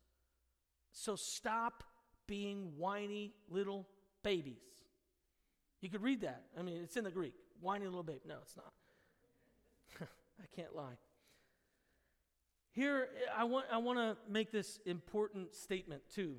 So 0.92 1.16
stop 1.16 1.82
being 2.26 2.72
whiny 2.76 3.34
little 3.48 3.88
babies. 4.22 4.56
You 5.80 5.90
could 5.90 6.02
read 6.02 6.20
that. 6.22 6.44
I 6.58 6.62
mean, 6.62 6.80
it's 6.82 6.96
in 6.96 7.04
the 7.04 7.10
Greek. 7.10 7.34
Whiny 7.60 7.84
little 7.84 8.02
babe. 8.02 8.20
No, 8.26 8.36
it's 8.42 8.56
not. 8.56 8.72
I 10.40 10.56
can't 10.56 10.74
lie. 10.74 10.96
Here, 12.72 13.08
I 13.36 13.44
want, 13.44 13.66
I 13.70 13.78
want 13.78 13.98
to 13.98 14.16
make 14.30 14.50
this 14.50 14.78
important 14.86 15.54
statement 15.54 16.02
too. 16.12 16.36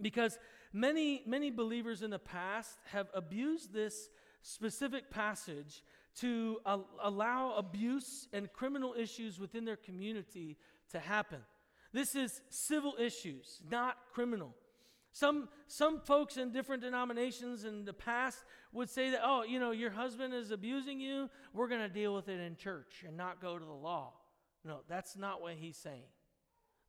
Because 0.00 0.38
many, 0.72 1.22
many 1.26 1.50
believers 1.50 2.02
in 2.02 2.10
the 2.10 2.18
past 2.18 2.78
have 2.86 3.08
abused 3.14 3.72
this 3.72 4.08
specific 4.42 5.10
passage 5.10 5.82
to 6.16 6.58
allow 7.02 7.54
abuse 7.56 8.28
and 8.32 8.52
criminal 8.52 8.94
issues 8.98 9.38
within 9.38 9.64
their 9.64 9.76
community 9.76 10.56
to 10.90 10.98
happen. 10.98 11.38
This 11.92 12.14
is 12.14 12.40
civil 12.50 12.94
issues, 12.98 13.60
not 13.68 13.96
criminal. 14.12 14.54
Some, 15.12 15.48
some 15.66 16.00
folks 16.00 16.36
in 16.36 16.52
different 16.52 16.82
denominations 16.82 17.64
in 17.64 17.84
the 17.84 17.92
past 17.92 18.44
would 18.72 18.88
say 18.88 19.10
that, 19.10 19.20
oh, 19.24 19.42
you 19.42 19.58
know, 19.58 19.72
your 19.72 19.90
husband 19.90 20.32
is 20.32 20.52
abusing 20.52 21.00
you. 21.00 21.28
We're 21.52 21.68
going 21.68 21.80
to 21.80 21.88
deal 21.88 22.14
with 22.14 22.28
it 22.28 22.38
in 22.38 22.54
church 22.54 23.04
and 23.06 23.16
not 23.16 23.40
go 23.40 23.58
to 23.58 23.64
the 23.64 23.72
law. 23.72 24.12
No, 24.64 24.80
that's 24.88 25.16
not 25.16 25.42
what 25.42 25.54
he's 25.54 25.76
saying. 25.76 26.04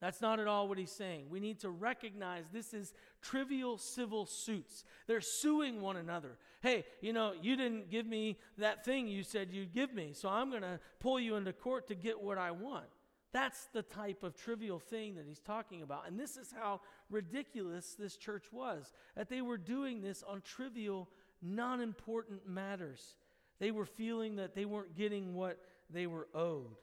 That's 0.01 0.19
not 0.19 0.39
at 0.39 0.47
all 0.47 0.67
what 0.67 0.79
he's 0.79 0.91
saying. 0.91 1.27
We 1.29 1.39
need 1.39 1.59
to 1.59 1.69
recognize 1.69 2.45
this 2.51 2.73
is 2.73 2.93
trivial 3.21 3.77
civil 3.77 4.25
suits. 4.25 4.83
They're 5.05 5.21
suing 5.21 5.79
one 5.79 5.95
another. 5.95 6.37
Hey, 6.61 6.85
you 7.01 7.13
know, 7.13 7.33
you 7.39 7.55
didn't 7.55 7.91
give 7.91 8.07
me 8.07 8.39
that 8.57 8.83
thing 8.83 9.07
you 9.07 9.21
said 9.21 9.49
you'd 9.51 9.73
give 9.73 9.93
me, 9.93 10.13
so 10.13 10.27
I'm 10.27 10.49
going 10.49 10.63
to 10.63 10.79
pull 10.99 11.19
you 11.19 11.35
into 11.35 11.53
court 11.53 11.87
to 11.89 11.95
get 11.95 12.19
what 12.19 12.39
I 12.39 12.49
want. 12.49 12.85
That's 13.31 13.67
the 13.73 13.83
type 13.83 14.23
of 14.23 14.35
trivial 14.35 14.79
thing 14.79 15.15
that 15.15 15.25
he's 15.27 15.39
talking 15.39 15.83
about. 15.83 16.07
And 16.07 16.19
this 16.19 16.35
is 16.35 16.51
how 16.51 16.81
ridiculous 17.09 17.95
this 17.97 18.17
church 18.17 18.45
was 18.51 18.91
that 19.15 19.29
they 19.29 19.41
were 19.41 19.57
doing 19.57 20.01
this 20.01 20.23
on 20.27 20.41
trivial, 20.41 21.09
non 21.43 21.79
important 21.79 22.47
matters. 22.47 23.17
They 23.59 23.69
were 23.69 23.85
feeling 23.85 24.37
that 24.37 24.55
they 24.55 24.65
weren't 24.65 24.95
getting 24.97 25.35
what 25.35 25.59
they 25.91 26.07
were 26.07 26.27
owed. 26.33 26.75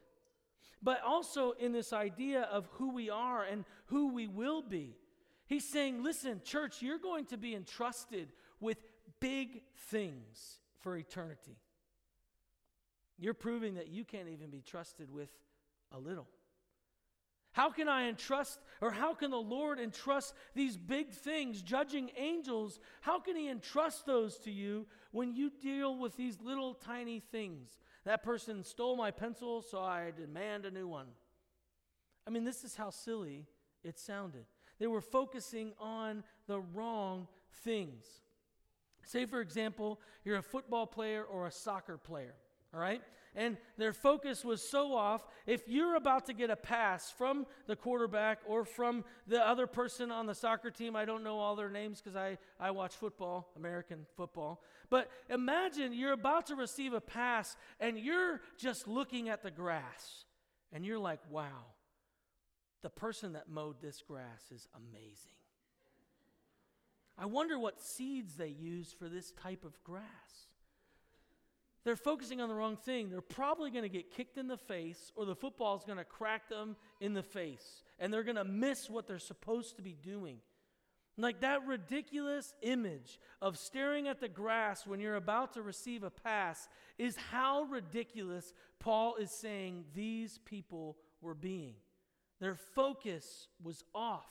But 0.82 1.02
also 1.04 1.52
in 1.52 1.72
this 1.72 1.92
idea 1.92 2.42
of 2.42 2.68
who 2.72 2.94
we 2.94 3.10
are 3.10 3.44
and 3.44 3.64
who 3.86 4.12
we 4.12 4.26
will 4.26 4.62
be. 4.62 4.96
He's 5.46 5.68
saying, 5.68 6.02
listen, 6.02 6.42
church, 6.44 6.82
you're 6.82 6.98
going 6.98 7.24
to 7.26 7.36
be 7.36 7.54
entrusted 7.54 8.28
with 8.60 8.78
big 9.20 9.62
things 9.90 10.58
for 10.80 10.96
eternity. 10.96 11.56
You're 13.18 13.34
proving 13.34 13.74
that 13.74 13.88
you 13.88 14.04
can't 14.04 14.28
even 14.28 14.50
be 14.50 14.60
trusted 14.60 15.10
with 15.10 15.30
a 15.90 15.98
little. 15.98 16.28
How 17.52 17.70
can 17.70 17.88
I 17.88 18.08
entrust, 18.08 18.60
or 18.80 18.92
how 18.92 19.14
can 19.14 19.32
the 19.32 19.36
Lord 19.36 19.80
entrust 19.80 20.34
these 20.54 20.76
big 20.76 21.10
things, 21.10 21.60
judging 21.62 22.10
angels? 22.16 22.78
How 23.00 23.18
can 23.18 23.34
He 23.34 23.48
entrust 23.48 24.06
those 24.06 24.38
to 24.40 24.52
you 24.52 24.86
when 25.10 25.34
you 25.34 25.50
deal 25.60 25.98
with 25.98 26.16
these 26.16 26.38
little 26.40 26.74
tiny 26.74 27.18
things? 27.18 27.80
That 28.04 28.22
person 28.22 28.64
stole 28.64 28.96
my 28.96 29.10
pencil, 29.10 29.62
so 29.62 29.80
I 29.80 30.12
demand 30.16 30.64
a 30.64 30.70
new 30.70 30.88
one. 30.88 31.08
I 32.26 32.30
mean, 32.30 32.44
this 32.44 32.64
is 32.64 32.76
how 32.76 32.90
silly 32.90 33.46
it 33.82 33.98
sounded. 33.98 34.44
They 34.78 34.86
were 34.86 35.00
focusing 35.00 35.72
on 35.78 36.22
the 36.46 36.60
wrong 36.60 37.26
things. 37.64 38.04
Say, 39.04 39.26
for 39.26 39.40
example, 39.40 40.00
you're 40.24 40.36
a 40.36 40.42
football 40.42 40.86
player 40.86 41.22
or 41.24 41.46
a 41.46 41.50
soccer 41.50 41.96
player, 41.96 42.34
all 42.74 42.80
right? 42.80 43.02
And 43.34 43.56
their 43.76 43.92
focus 43.92 44.44
was 44.44 44.68
so 44.68 44.94
off. 44.94 45.26
If 45.46 45.68
you're 45.68 45.96
about 45.96 46.26
to 46.26 46.32
get 46.32 46.50
a 46.50 46.56
pass 46.56 47.10
from 47.10 47.46
the 47.66 47.76
quarterback 47.76 48.38
or 48.46 48.64
from 48.64 49.04
the 49.26 49.46
other 49.46 49.66
person 49.66 50.10
on 50.10 50.26
the 50.26 50.34
soccer 50.34 50.70
team, 50.70 50.96
I 50.96 51.04
don't 51.04 51.22
know 51.22 51.38
all 51.38 51.56
their 51.56 51.70
names 51.70 52.00
because 52.00 52.16
I, 52.16 52.38
I 52.58 52.70
watch 52.70 52.94
football, 52.94 53.50
American 53.56 54.06
football. 54.16 54.62
But 54.90 55.10
imagine 55.28 55.92
you're 55.92 56.12
about 56.12 56.46
to 56.46 56.56
receive 56.56 56.92
a 56.92 57.00
pass 57.00 57.56
and 57.80 57.98
you're 57.98 58.40
just 58.56 58.88
looking 58.88 59.28
at 59.28 59.42
the 59.42 59.50
grass 59.50 60.24
and 60.72 60.84
you're 60.84 60.98
like, 60.98 61.20
wow, 61.30 61.66
the 62.82 62.90
person 62.90 63.32
that 63.32 63.48
mowed 63.48 63.80
this 63.80 64.02
grass 64.06 64.50
is 64.54 64.68
amazing. 64.74 65.32
I 67.16 67.26
wonder 67.26 67.58
what 67.58 67.80
seeds 67.80 68.36
they 68.36 68.48
use 68.48 68.94
for 68.96 69.08
this 69.08 69.32
type 69.32 69.64
of 69.64 69.82
grass. 69.82 70.04
They're 71.88 71.96
focusing 71.96 72.42
on 72.42 72.50
the 72.50 72.54
wrong 72.54 72.76
thing. 72.76 73.08
They're 73.08 73.22
probably 73.22 73.70
going 73.70 73.84
to 73.84 73.88
get 73.88 74.10
kicked 74.10 74.36
in 74.36 74.46
the 74.46 74.58
face, 74.58 75.10
or 75.16 75.24
the 75.24 75.34
football 75.34 75.74
is 75.74 75.84
going 75.84 75.96
to 75.96 76.04
crack 76.04 76.50
them 76.50 76.76
in 77.00 77.14
the 77.14 77.22
face, 77.22 77.82
and 77.98 78.12
they're 78.12 78.24
going 78.24 78.36
to 78.36 78.44
miss 78.44 78.90
what 78.90 79.06
they're 79.06 79.18
supposed 79.18 79.76
to 79.76 79.82
be 79.82 79.96
doing. 80.02 80.36
Like 81.16 81.40
that 81.40 81.66
ridiculous 81.66 82.52
image 82.60 83.18
of 83.40 83.56
staring 83.56 84.06
at 84.06 84.20
the 84.20 84.28
grass 84.28 84.86
when 84.86 85.00
you're 85.00 85.16
about 85.16 85.54
to 85.54 85.62
receive 85.62 86.02
a 86.02 86.10
pass 86.10 86.68
is 86.98 87.16
how 87.16 87.62
ridiculous 87.62 88.52
Paul 88.80 89.14
is 89.14 89.30
saying 89.30 89.86
these 89.94 90.40
people 90.44 90.98
were 91.22 91.34
being. 91.34 91.76
Their 92.38 92.54
focus 92.54 93.48
was 93.64 93.82
off. 93.94 94.28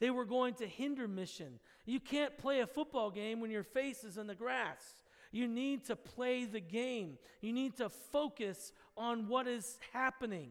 They 0.00 0.08
were 0.08 0.24
going 0.24 0.54
to 0.54 0.66
hinder 0.66 1.06
mission. 1.06 1.60
You 1.84 2.00
can't 2.00 2.38
play 2.38 2.60
a 2.60 2.66
football 2.66 3.10
game 3.10 3.40
when 3.40 3.50
your 3.50 3.62
face 3.62 4.04
is 4.04 4.16
in 4.16 4.26
the 4.26 4.34
grass. 4.34 5.02
You 5.34 5.48
need 5.48 5.86
to 5.86 5.96
play 5.96 6.44
the 6.44 6.60
game. 6.60 7.18
You 7.40 7.52
need 7.52 7.76
to 7.78 7.88
focus 7.88 8.72
on 8.96 9.26
what 9.26 9.48
is 9.48 9.80
happening. 9.92 10.50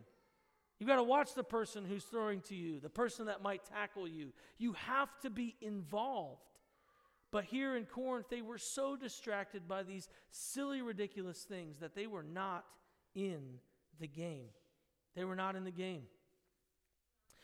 You've 0.77 0.89
got 0.89 0.97
to 0.97 1.03
watch 1.03 1.35
the 1.35 1.43
person 1.43 1.85
who's 1.85 2.03
throwing 2.03 2.41
to 2.49 2.55
you, 2.55 2.81
the 2.81 2.89
person 2.89 3.27
that 3.27 3.41
might 3.41 3.61
tackle 3.63 4.09
you. 4.09 4.33
You 4.57 4.73
have 4.73 5.07
to 5.21 5.29
be 5.29 5.55
involved. 5.61 6.41
But 7.31 7.45
here 7.45 7.77
in 7.77 7.85
Corinth, 7.85 8.25
they 8.29 8.41
were 8.41 8.57
so 8.57 8.97
distracted 8.97 9.69
by 9.69 9.83
these 9.83 10.09
silly, 10.31 10.81
ridiculous 10.81 11.43
things 11.43 11.79
that 11.79 11.95
they 11.95 12.05
were 12.05 12.21
not 12.21 12.65
in 13.15 13.59
the 14.01 14.07
game. 14.07 14.49
They 15.15 15.23
were 15.23 15.37
not 15.37 15.55
in 15.55 15.63
the 15.63 15.71
game. 15.71 16.03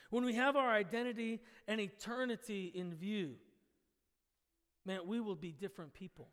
When 0.10 0.26
we 0.26 0.34
have 0.34 0.58
our 0.58 0.70
identity 0.70 1.40
and 1.70 1.80
eternity 1.80 2.70
in 2.76 2.96
view, 2.96 3.36
man, 4.86 5.08
we 5.08 5.22
will 5.22 5.38
be 5.38 5.54
different 5.54 5.94
people 5.94 6.28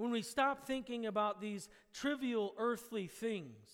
when 0.00 0.10
we 0.10 0.22
stop 0.22 0.66
thinking 0.66 1.04
about 1.04 1.42
these 1.42 1.68
trivial 1.92 2.54
earthly 2.56 3.06
things, 3.06 3.68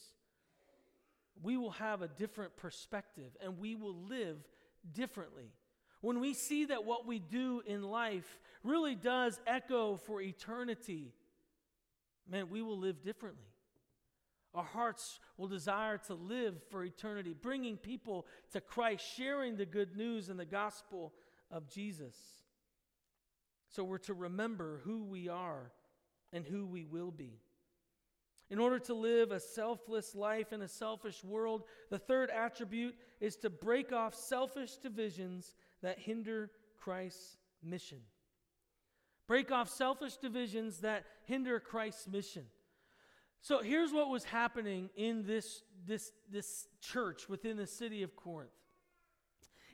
we 1.41 1.57
will 1.57 1.71
have 1.71 2.03
a 2.03 2.09
different 2.09 2.57
perspective 2.57 3.37
and 3.41 3.61
we 3.61 3.77
will 3.77 3.95
live 3.95 4.39
differently. 4.93 5.53
When 6.01 6.19
we 6.19 6.35
see 6.35 6.65
that 6.65 6.85
what 6.85 7.07
we 7.07 7.21
do 7.21 7.63
in 7.65 7.85
life 7.85 8.41
really 8.65 8.97
does 8.97 9.39
echo 9.47 9.95
for 9.95 10.21
eternity, 10.21 11.13
man, 12.29 12.51
we 12.51 12.61
will 12.61 12.79
live 12.79 13.05
differently. 13.05 13.47
Our 14.53 14.65
hearts 14.65 15.21
will 15.37 15.47
desire 15.47 15.99
to 16.09 16.15
live 16.15 16.57
for 16.71 16.83
eternity, 16.83 17.37
bringing 17.41 17.77
people 17.77 18.27
to 18.51 18.61
Christ, 18.61 19.05
sharing 19.17 19.55
the 19.55 19.65
good 19.65 19.97
news 19.97 20.29
and 20.29 20.41
the 20.41 20.45
gospel 20.45 21.13
of 21.53 21.69
Jesus. 21.69 22.17
So 23.69 23.85
we're 23.85 23.99
to 23.99 24.15
remember 24.15 24.81
who 24.83 25.05
we 25.05 25.29
are 25.29 25.71
and 26.37 26.47
who 26.47 26.67
we 26.67 26.85
will 26.85 27.11
be. 27.11 27.41
In 28.51 28.61
order 28.61 28.79
to 28.81 28.95
live 28.95 29.33
a 29.33 29.41
selfless 29.41 30.15
life 30.15 30.53
in 30.53 30.63
a 30.63 30.69
selfish 30.69 31.25
world, 31.25 31.65
the 31.91 31.99
third 31.99 32.31
attribute 32.31 32.95
is 33.21 33.37
to 33.37 33.51
break 33.51 33.93
off 33.93 34.15
selfish 34.15 34.77
divisions 34.77 35.55
that 35.83 35.99
hinder 35.99 36.51
Christ's 36.79 37.39
mission. 37.65 37.99
Break 39.27 39.51
off 39.51 39.69
selfish 39.69 40.17
divisions 40.19 40.79
that 40.79 41.05
hinder 41.25 41.59
Christ's 41.59 42.07
mission. 42.07 42.45
So 43.41 43.63
here's 43.63 43.93
what 43.93 44.11
was 44.11 44.23
happening 44.25 44.91
in 44.97 45.27
this, 45.27 45.63
this, 45.87 46.13
this 46.31 46.69
church 46.81 47.29
within 47.29 47.57
the 47.57 47.67
city 47.67 48.05
of 48.05 48.15
Corinth. 48.15 48.51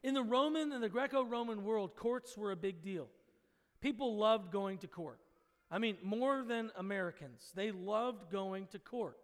In 0.03 0.15
the 0.15 0.23
Roman 0.23 0.73
and 0.73 0.83
the 0.83 0.89
Greco 0.89 1.25
Roman 1.25 1.65
world, 1.65 1.95
courts 1.95 2.37
were 2.37 2.53
a 2.53 2.57
big 2.57 2.83
deal. 2.83 3.09
People 3.81 4.17
loved 4.17 4.51
going 4.51 4.79
to 4.79 4.87
court. 4.87 5.19
I 5.73 5.79
mean, 5.79 5.97
more 6.03 6.45
than 6.47 6.71
Americans. 6.77 7.51
They 7.55 7.73
loved 7.73 8.31
going 8.31 8.67
to 8.69 8.79
court. 8.79 9.17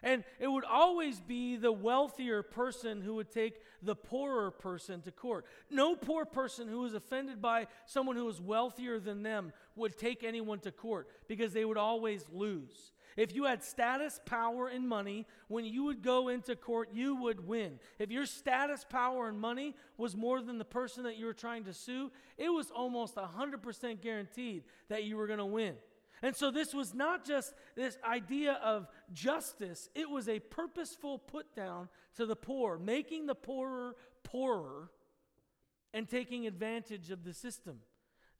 And 0.00 0.22
it 0.38 0.46
would 0.46 0.64
always 0.64 1.18
be 1.18 1.56
the 1.56 1.72
wealthier 1.72 2.44
person 2.44 3.00
who 3.00 3.16
would 3.16 3.32
take 3.32 3.60
the 3.82 3.96
poorer 3.96 4.52
person 4.52 5.02
to 5.02 5.10
court. 5.10 5.44
No 5.70 5.96
poor 5.96 6.24
person 6.24 6.68
who 6.68 6.78
was 6.80 6.94
offended 6.94 7.42
by 7.42 7.66
someone 7.84 8.14
who 8.14 8.26
was 8.26 8.40
wealthier 8.40 9.00
than 9.00 9.24
them 9.24 9.52
would 9.74 9.98
take 9.98 10.22
anyone 10.22 10.60
to 10.60 10.70
court 10.70 11.08
because 11.26 11.52
they 11.52 11.64
would 11.64 11.76
always 11.76 12.24
lose. 12.32 12.92
If 13.18 13.34
you 13.34 13.46
had 13.46 13.64
status, 13.64 14.20
power, 14.24 14.68
and 14.68 14.88
money, 14.88 15.26
when 15.48 15.64
you 15.64 15.82
would 15.82 16.02
go 16.02 16.28
into 16.28 16.54
court, 16.54 16.90
you 16.92 17.16
would 17.16 17.48
win. 17.48 17.80
If 17.98 18.12
your 18.12 18.26
status, 18.26 18.86
power, 18.88 19.26
and 19.26 19.40
money 19.40 19.74
was 19.96 20.16
more 20.16 20.40
than 20.40 20.56
the 20.56 20.64
person 20.64 21.02
that 21.02 21.16
you 21.16 21.26
were 21.26 21.34
trying 21.34 21.64
to 21.64 21.72
sue, 21.72 22.12
it 22.36 22.48
was 22.48 22.70
almost 22.70 23.16
100% 23.16 24.00
guaranteed 24.00 24.62
that 24.88 25.02
you 25.02 25.16
were 25.16 25.26
going 25.26 25.40
to 25.40 25.46
win. 25.46 25.74
And 26.22 26.36
so 26.36 26.52
this 26.52 26.72
was 26.72 26.94
not 26.94 27.26
just 27.26 27.54
this 27.74 27.98
idea 28.08 28.52
of 28.62 28.86
justice, 29.12 29.88
it 29.96 30.08
was 30.08 30.28
a 30.28 30.38
purposeful 30.38 31.18
put 31.18 31.56
down 31.56 31.88
to 32.18 32.24
the 32.24 32.36
poor, 32.36 32.78
making 32.78 33.26
the 33.26 33.34
poorer 33.34 33.96
poorer 34.22 34.90
and 35.92 36.08
taking 36.08 36.46
advantage 36.46 37.10
of 37.10 37.24
the 37.24 37.34
system. 37.34 37.80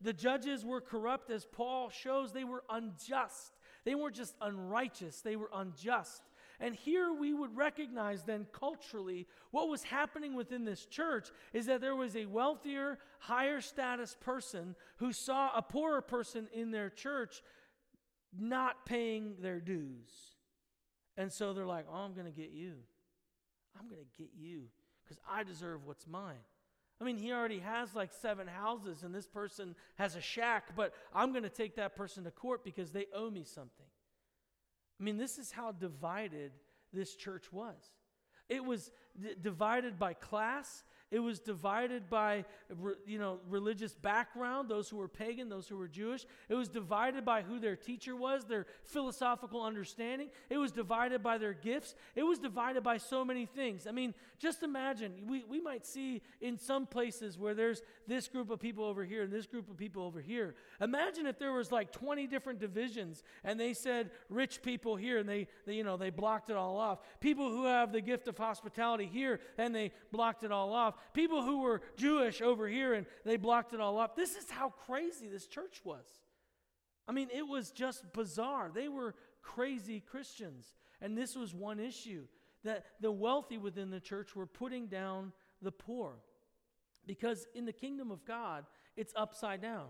The 0.01 0.13
judges 0.13 0.65
were 0.65 0.81
corrupt, 0.81 1.31
as 1.31 1.45
Paul 1.45 1.91
shows, 1.91 2.33
they 2.33 2.45
were 2.45 2.63
unjust. 2.71 3.53
They 3.85 3.95
weren't 3.95 4.17
just 4.17 4.35
unrighteous, 4.41 5.21
they 5.21 5.37
were 5.37 5.51
unjust. 5.55 6.23
And 6.61 6.75
here 6.75 7.13
we 7.13 7.33
would 7.33 7.57
recognize 7.57 8.25
then 8.25 8.47
culturally 8.53 9.29
what 9.53 9.69
was 9.69 9.85
happening 9.85 10.35
within 10.35 10.65
this 10.65 10.87
church 10.87 11.29
is 11.53 11.67
that 11.67 11.81
there 11.81 11.95
was 11.95 12.17
a 12.17 12.27
wealthier, 12.27 12.99
higher 13.21 13.61
status 13.61 14.17
person 14.21 14.75
who 14.97 15.13
saw 15.13 15.51
a 15.57 15.63
poorer 15.63 16.03
person 16.03 16.49
in 16.53 16.73
their 16.73 16.91
church 16.91 17.43
not 18.37 18.85
paying 18.85 19.37
their 19.41 19.61
dues. 19.61 20.11
And 21.17 21.33
so 21.33 21.53
they're 21.53 21.65
like, 21.65 21.87
oh, 21.91 21.99
I'm 21.99 22.15
going 22.15 22.27
to 22.27 22.33
get 22.33 22.51
you. 22.51 22.75
I'm 23.79 23.89
going 23.89 24.01
to 24.01 24.23
get 24.23 24.31
you 24.37 24.65
because 25.05 25.21
I 25.31 25.45
deserve 25.45 25.87
what's 25.87 26.07
mine. 26.07 26.37
I 27.01 27.05
mean, 27.05 27.17
he 27.17 27.33
already 27.33 27.61
has 27.61 27.95
like 27.95 28.13
seven 28.13 28.49
houses, 28.49 29.05
and 29.05 29.15
this 29.15 29.27
person 29.27 29.77
has 29.97 30.17
a 30.17 30.21
shack, 30.21 30.75
but 30.75 30.93
I'm 31.15 31.31
going 31.31 31.45
to 31.45 31.49
take 31.49 31.77
that 31.77 31.95
person 31.95 32.25
to 32.25 32.31
court 32.31 32.65
because 32.65 32.91
they 32.91 33.07
owe 33.15 33.31
me 33.31 33.45
something. 33.45 33.87
I 35.01 35.05
mean, 35.05 35.17
this 35.17 35.39
is 35.39 35.53
how 35.53 35.73
divided 35.73 36.53
this 36.93 37.15
church 37.15 37.53
was. 37.53 37.77
It 38.49 38.65
was 38.65 38.91
d- 39.21 39.35
divided 39.41 39.99
by 39.99 40.15
class, 40.15 40.83
it 41.11 41.21
was 41.21 41.41
divided 41.41 42.11
by, 42.11 42.45
you 43.07 43.19
know, 43.19 43.39
religious 43.49 43.95
background, 43.95 44.69
those 44.69 44.91
who 44.91 44.99
were 44.99 45.09
pagan, 45.09 45.49
those 45.49 45.67
who 45.67 45.79
were 45.79 45.89
Jewish. 45.89 46.27
It 46.51 46.55
was 46.55 46.69
divided 46.69 47.25
by 47.25 47.41
who 47.41 47.59
their 47.59 47.77
teacher 47.77 48.15
was, 48.15 48.45
their 48.45 48.67
philosophical 48.85 49.63
understanding. 49.63 50.29
It 50.51 50.59
was 50.59 50.71
divided 50.71 51.23
by 51.23 51.39
their 51.39 51.55
gifts. 51.55 51.95
It 52.15 52.25
was 52.25 52.39
divided 52.39 52.83
by 52.83 52.99
so 52.99 53.25
many 53.25 53.47
things. 53.47 53.87
I 53.87 53.93
mean, 53.93 54.13
just 54.39 54.63
imagine, 54.63 55.15
we, 55.27 55.45
we 55.49 55.61
might 55.63 55.87
see 55.87 56.21
in 56.43 56.59
some 56.59 56.87
places 56.87 57.39
where 57.39 57.55
there's 57.55 57.81
this 58.07 58.29
group 58.29 58.51
of 58.51 58.61
people 58.61 58.85
over 58.85 59.03
here 59.03 59.23
and 59.23 59.33
this 59.33 59.47
group 59.47 59.71
of 59.71 59.79
people 59.79 60.03
over 60.03 60.21
here. 60.21 60.57
Imagine 60.79 61.27
if 61.27 61.39
there 61.39 61.53
was 61.53 61.73
like 61.73 61.91
20 61.91 62.27
different 62.27 62.59
divisions 62.59 63.23
and 63.45 63.59
they 63.59 63.73
said 63.73 64.11
rich 64.29 64.61
people 64.61 64.95
here 64.95 65.17
and 65.17 65.29
they, 65.29 65.49
they 65.65 65.73
you 65.73 65.85
know, 65.85 65.97
they 65.97 66.11
blocked 66.11 66.51
it 66.51 66.57
all 66.57 66.77
off. 66.77 66.99
People 67.21 67.49
who 67.49 67.65
have 67.65 67.93
the 67.93 68.03
gift 68.03 68.29
of 68.29 68.37
hospitality 68.37 69.07
here 69.07 69.41
and 69.57 69.75
they 69.75 69.91
blocked 70.13 70.45
it 70.45 70.53
all 70.53 70.75
off 70.75 70.97
people 71.15 71.43
who 71.43 71.61
were 71.61 71.83
Jewish 71.97 72.41
over 72.41 72.69
here 72.69 72.95
and 72.95 73.07
they 73.25 73.37
blocked 73.37 73.73
it 73.73 73.81
all 73.81 73.99
up. 73.99 74.17
This 74.17 74.37
is 74.37 74.51
how 74.51 74.71
crazy 74.71 75.29
this 75.29 75.47
church 75.47 75.81
was. 75.85 76.07
I 77.07 77.13
mean, 77.13 77.29
it 77.35 77.47
was 77.47 77.71
just 77.71 78.13
bizarre. 78.13 78.71
They 78.73 78.89
were 78.89 79.15
crazy 79.43 80.01
Christians. 80.01 80.75
And 81.01 81.17
this 81.17 81.35
was 81.35 81.55
one 81.55 81.81
issue 81.81 82.25
that 82.65 82.85
the 83.01 83.13
wealthy 83.13 83.57
within 83.57 83.91
the 83.91 84.01
church 84.01 84.37
were 84.37 84.47
putting 84.47 84.89
down 84.89 85.33
the 85.63 85.73
poor. 85.73 86.17
Because 87.07 87.47
in 87.55 87.65
the 87.65 87.73
kingdom 87.73 88.11
of 88.11 88.25
God, 88.25 88.65
it's 88.97 89.13
upside 89.17 89.63
down. 89.63 89.87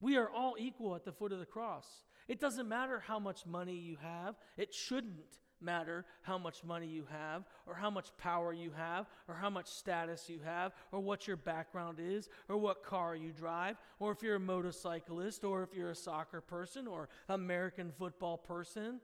We 0.00 0.16
are 0.16 0.28
all 0.28 0.56
equal 0.58 0.96
at 0.96 1.04
the 1.04 1.12
foot 1.12 1.32
of 1.32 1.38
the 1.38 1.46
cross. 1.46 1.86
It 2.26 2.40
doesn't 2.40 2.68
matter 2.68 3.02
how 3.06 3.18
much 3.18 3.46
money 3.46 3.76
you 3.76 3.96
have, 4.02 4.34
it 4.56 4.74
shouldn't 4.74 5.38
matter 5.62 6.04
how 6.22 6.38
much 6.38 6.64
money 6.64 6.86
you 6.86 7.06
have, 7.10 7.44
or 7.66 7.74
how 7.74 7.90
much 7.90 8.16
power 8.18 8.52
you 8.52 8.70
have, 8.76 9.06
or 9.28 9.34
how 9.34 9.50
much 9.50 9.66
status 9.66 10.28
you 10.28 10.40
have, 10.44 10.72
or 10.90 11.00
what 11.00 11.26
your 11.26 11.36
background 11.36 11.98
is, 12.00 12.28
or 12.48 12.56
what 12.56 12.82
car 12.82 13.14
you 13.14 13.32
drive, 13.32 13.76
or 13.98 14.12
if 14.12 14.22
you're 14.22 14.36
a 14.36 14.40
motorcyclist, 14.40 15.44
or 15.44 15.62
if 15.62 15.74
you're 15.74 15.90
a 15.90 15.94
soccer 15.94 16.40
person, 16.40 16.86
or 16.86 17.08
American 17.28 17.90
football 17.90 18.36
person. 18.36 19.00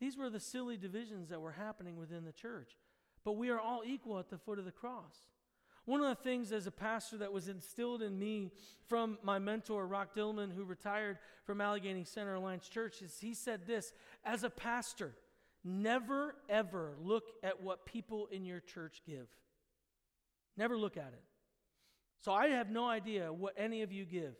These 0.00 0.16
were 0.16 0.30
the 0.30 0.40
silly 0.40 0.76
divisions 0.76 1.28
that 1.30 1.40
were 1.40 1.52
happening 1.52 1.96
within 1.96 2.24
the 2.24 2.32
church. 2.32 2.76
But 3.24 3.32
we 3.32 3.50
are 3.50 3.60
all 3.60 3.82
equal 3.84 4.18
at 4.18 4.30
the 4.30 4.38
foot 4.38 4.58
of 4.58 4.64
the 4.64 4.70
cross. 4.70 5.26
One 5.88 6.02
of 6.02 6.08
the 6.08 6.22
things 6.22 6.52
as 6.52 6.66
a 6.66 6.70
pastor 6.70 7.16
that 7.16 7.32
was 7.32 7.48
instilled 7.48 8.02
in 8.02 8.18
me 8.18 8.52
from 8.88 9.16
my 9.22 9.38
mentor, 9.38 9.86
Rock 9.86 10.14
Dillaman, 10.14 10.54
who 10.54 10.64
retired 10.64 11.16
from 11.46 11.62
Allegheny 11.62 12.04
Center 12.04 12.34
Alliance 12.34 12.68
Church, 12.68 13.00
is 13.00 13.18
he 13.18 13.32
said 13.32 13.66
this 13.66 13.94
As 14.22 14.44
a 14.44 14.50
pastor, 14.50 15.14
Never, 15.68 16.34
ever 16.48 16.96
look 17.02 17.24
at 17.42 17.62
what 17.62 17.84
people 17.84 18.26
in 18.32 18.46
your 18.46 18.60
church 18.60 19.02
give. 19.06 19.28
Never 20.56 20.78
look 20.78 20.96
at 20.96 21.12
it. 21.12 21.22
So 22.20 22.32
I 22.32 22.48
have 22.48 22.70
no 22.70 22.88
idea 22.88 23.30
what 23.30 23.52
any 23.58 23.82
of 23.82 23.92
you 23.92 24.06
give. 24.06 24.34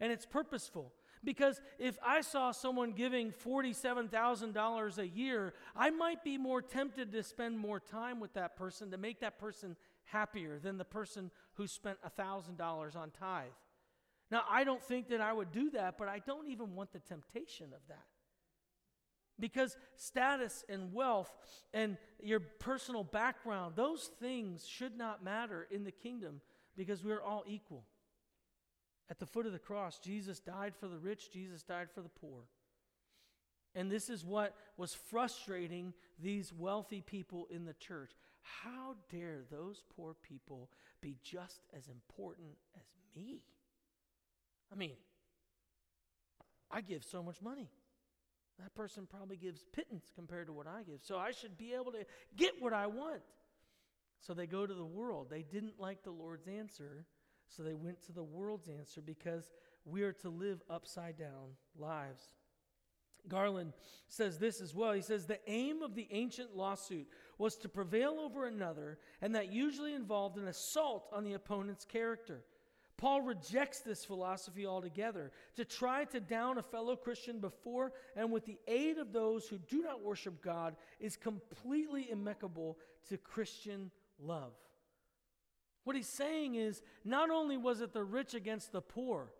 And 0.00 0.10
it's 0.10 0.24
purposeful 0.24 0.94
Because 1.22 1.60
if 1.78 1.98
I 2.04 2.22
saw 2.22 2.50
someone 2.50 2.92
giving 2.92 3.32
$47,000 3.32 4.98
a 4.98 5.08
year, 5.08 5.52
I 5.76 5.90
might 5.90 6.24
be 6.24 6.38
more 6.38 6.62
tempted 6.62 7.12
to 7.12 7.22
spend 7.22 7.58
more 7.58 7.78
time 7.78 8.20
with 8.20 8.32
that 8.34 8.56
person 8.56 8.90
to 8.90 8.96
make 8.96 9.20
that 9.20 9.38
person 9.38 9.76
happier 10.04 10.58
than 10.58 10.78
the 10.78 10.84
person 10.84 11.30
who 11.54 11.66
spent 11.66 11.98
$1,000 12.18 12.96
on 12.96 13.10
tithe. 13.10 13.48
Now, 14.30 14.44
I 14.48 14.64
don't 14.64 14.82
think 14.82 15.08
that 15.08 15.20
I 15.20 15.32
would 15.32 15.52
do 15.52 15.70
that, 15.70 15.98
but 15.98 16.08
I 16.08 16.20
don't 16.20 16.48
even 16.48 16.74
want 16.74 16.92
the 16.92 17.00
temptation 17.00 17.66
of 17.74 17.80
that. 17.88 18.06
Because 19.40 19.76
status 19.96 20.64
and 20.68 20.92
wealth 20.92 21.34
and 21.72 21.96
your 22.22 22.40
personal 22.40 23.02
background, 23.02 23.74
those 23.74 24.10
things 24.20 24.66
should 24.66 24.96
not 24.96 25.24
matter 25.24 25.66
in 25.70 25.84
the 25.84 25.90
kingdom 25.90 26.40
because 26.76 27.02
we're 27.02 27.22
all 27.22 27.44
equal. 27.46 27.84
At 29.08 29.18
the 29.18 29.26
foot 29.26 29.46
of 29.46 29.52
the 29.52 29.58
cross, 29.58 29.98
Jesus 29.98 30.38
died 30.38 30.74
for 30.78 30.86
the 30.86 30.98
rich, 30.98 31.32
Jesus 31.32 31.62
died 31.62 31.88
for 31.92 32.02
the 32.02 32.08
poor. 32.08 32.44
And 33.74 33.90
this 33.90 34.10
is 34.10 34.24
what 34.24 34.56
was 34.76 34.94
frustrating 34.94 35.94
these 36.20 36.52
wealthy 36.52 37.00
people 37.00 37.46
in 37.50 37.64
the 37.64 37.74
church. 37.74 38.12
How 38.42 38.96
dare 39.10 39.40
those 39.50 39.82
poor 39.96 40.14
people 40.22 40.70
be 41.00 41.16
just 41.22 41.60
as 41.76 41.88
important 41.88 42.50
as 42.76 42.84
me? 43.16 43.42
I 44.72 44.76
mean, 44.76 44.96
I 46.70 46.80
give 46.80 47.04
so 47.04 47.22
much 47.22 47.40
money. 47.42 47.68
That 48.62 48.74
person 48.74 49.06
probably 49.08 49.36
gives 49.36 49.64
pittance 49.72 50.12
compared 50.14 50.46
to 50.48 50.52
what 50.52 50.66
I 50.66 50.82
give. 50.82 51.00
So 51.02 51.18
I 51.18 51.30
should 51.30 51.56
be 51.56 51.72
able 51.72 51.92
to 51.92 52.04
get 52.36 52.52
what 52.60 52.72
I 52.72 52.86
want. 52.86 53.22
So 54.20 54.34
they 54.34 54.46
go 54.46 54.66
to 54.66 54.74
the 54.74 54.84
world. 54.84 55.28
They 55.30 55.42
didn't 55.42 55.80
like 55.80 56.02
the 56.02 56.10
Lord's 56.10 56.46
answer. 56.46 57.06
So 57.48 57.62
they 57.62 57.74
went 57.74 58.02
to 58.06 58.12
the 58.12 58.22
world's 58.22 58.68
answer 58.68 59.00
because 59.00 59.50
we 59.84 60.02
are 60.02 60.12
to 60.12 60.28
live 60.28 60.62
upside 60.68 61.18
down 61.18 61.56
lives. 61.78 62.22
Garland 63.28 63.72
says 64.08 64.38
this 64.38 64.60
as 64.60 64.74
well. 64.74 64.92
He 64.92 65.02
says, 65.02 65.26
The 65.26 65.40
aim 65.46 65.82
of 65.82 65.94
the 65.94 66.08
ancient 66.10 66.56
lawsuit 66.56 67.06
was 67.38 67.56
to 67.56 67.68
prevail 67.68 68.16
over 68.18 68.46
another, 68.46 68.98
and 69.20 69.34
that 69.34 69.52
usually 69.52 69.94
involved 69.94 70.36
an 70.36 70.48
assault 70.48 71.08
on 71.12 71.24
the 71.24 71.34
opponent's 71.34 71.84
character. 71.84 72.44
Paul 73.00 73.22
rejects 73.22 73.80
this 73.80 74.04
philosophy 74.04 74.66
altogether. 74.66 75.32
To 75.56 75.64
try 75.64 76.04
to 76.04 76.20
down 76.20 76.58
a 76.58 76.62
fellow 76.62 76.96
Christian 76.96 77.40
before 77.40 77.92
and 78.14 78.30
with 78.30 78.44
the 78.44 78.58
aid 78.68 78.98
of 78.98 79.14
those 79.14 79.48
who 79.48 79.56
do 79.56 79.80
not 79.80 80.04
worship 80.04 80.42
God 80.42 80.76
is 81.00 81.16
completely 81.16 82.10
impeccable 82.10 82.76
to 83.08 83.16
Christian 83.16 83.90
love. 84.18 84.52
What 85.84 85.96
he's 85.96 86.08
saying 86.08 86.56
is 86.56 86.82
not 87.02 87.30
only 87.30 87.56
was 87.56 87.80
it 87.80 87.94
the 87.94 88.04
rich 88.04 88.34
against 88.34 88.70
the 88.70 88.82
poor, 88.82 89.32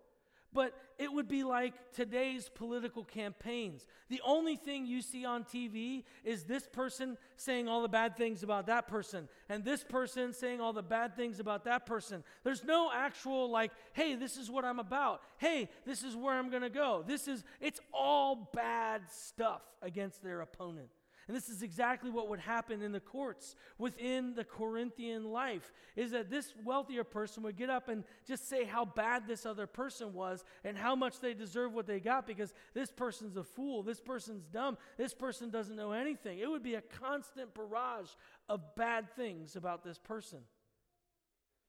but 0.53 0.73
it 0.97 1.11
would 1.11 1.27
be 1.27 1.43
like 1.43 1.73
today's 1.93 2.49
political 2.49 3.03
campaigns. 3.03 3.87
The 4.09 4.21
only 4.25 4.55
thing 4.55 4.85
you 4.85 5.01
see 5.01 5.25
on 5.25 5.43
TV 5.43 6.03
is 6.23 6.43
this 6.43 6.67
person 6.67 7.17
saying 7.37 7.67
all 7.67 7.81
the 7.81 7.89
bad 7.89 8.17
things 8.17 8.43
about 8.43 8.67
that 8.67 8.87
person, 8.87 9.27
and 9.49 9.63
this 9.63 9.83
person 9.83 10.33
saying 10.33 10.61
all 10.61 10.73
the 10.73 10.83
bad 10.83 11.15
things 11.15 11.39
about 11.39 11.65
that 11.65 11.85
person. 11.85 12.23
There's 12.43 12.63
no 12.63 12.91
actual, 12.93 13.49
like, 13.49 13.71
hey, 13.93 14.15
this 14.15 14.37
is 14.37 14.49
what 14.49 14.65
I'm 14.65 14.79
about. 14.79 15.21
Hey, 15.37 15.69
this 15.85 16.03
is 16.03 16.15
where 16.15 16.35
I'm 16.35 16.49
going 16.49 16.61
to 16.61 16.69
go. 16.69 17.03
This 17.05 17.27
is, 17.27 17.43
it's 17.59 17.79
all 17.93 18.51
bad 18.53 19.03
stuff 19.09 19.61
against 19.81 20.23
their 20.23 20.41
opponent. 20.41 20.89
And 21.31 21.37
this 21.37 21.47
is 21.47 21.63
exactly 21.63 22.11
what 22.11 22.27
would 22.27 22.41
happen 22.41 22.81
in 22.81 22.91
the 22.91 22.99
courts 22.99 23.55
within 23.77 24.33
the 24.33 24.43
Corinthian 24.43 25.23
life 25.31 25.71
is 25.95 26.11
that 26.11 26.29
this 26.29 26.53
wealthier 26.65 27.05
person 27.05 27.41
would 27.43 27.55
get 27.55 27.69
up 27.69 27.87
and 27.87 28.03
just 28.27 28.49
say 28.49 28.65
how 28.65 28.83
bad 28.83 29.29
this 29.29 29.45
other 29.45 29.65
person 29.65 30.11
was 30.11 30.43
and 30.65 30.77
how 30.77 30.93
much 30.93 31.21
they 31.21 31.33
deserve 31.33 31.73
what 31.73 31.87
they 31.87 32.01
got 32.01 32.27
because 32.27 32.53
this 32.73 32.91
person's 32.91 33.37
a 33.37 33.45
fool, 33.45 33.81
this 33.81 34.01
person's 34.01 34.43
dumb, 34.43 34.77
this 34.97 35.13
person 35.13 35.49
doesn't 35.49 35.77
know 35.77 35.93
anything. 35.93 36.39
It 36.39 36.49
would 36.49 36.63
be 36.63 36.75
a 36.75 36.81
constant 36.81 37.53
barrage 37.53 38.09
of 38.49 38.75
bad 38.75 39.09
things 39.15 39.55
about 39.55 39.85
this 39.85 39.97
person. 39.97 40.39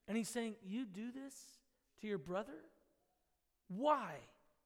And 0.09 0.17
he's 0.17 0.29
saying, 0.29 0.57
"You 0.65 0.87
do 0.87 1.13
this 1.13 1.61
to 2.01 2.09
your 2.09 2.19
brother? 2.19 2.65
Why 3.69 4.17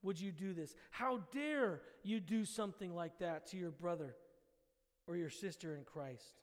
would 0.01 0.19
you 0.19 0.33
do 0.33 0.55
this? 0.55 0.75
How 0.89 1.19
dare 1.33 1.83
you 2.03 2.19
do 2.19 2.47
something 2.47 2.95
like 2.95 3.19
that 3.19 3.49
to 3.49 3.59
your 3.59 3.73
brother?" 3.73 4.17
Or 5.07 5.17
your 5.17 5.31
sister 5.31 5.75
in 5.77 5.85
Christ. 5.85 6.41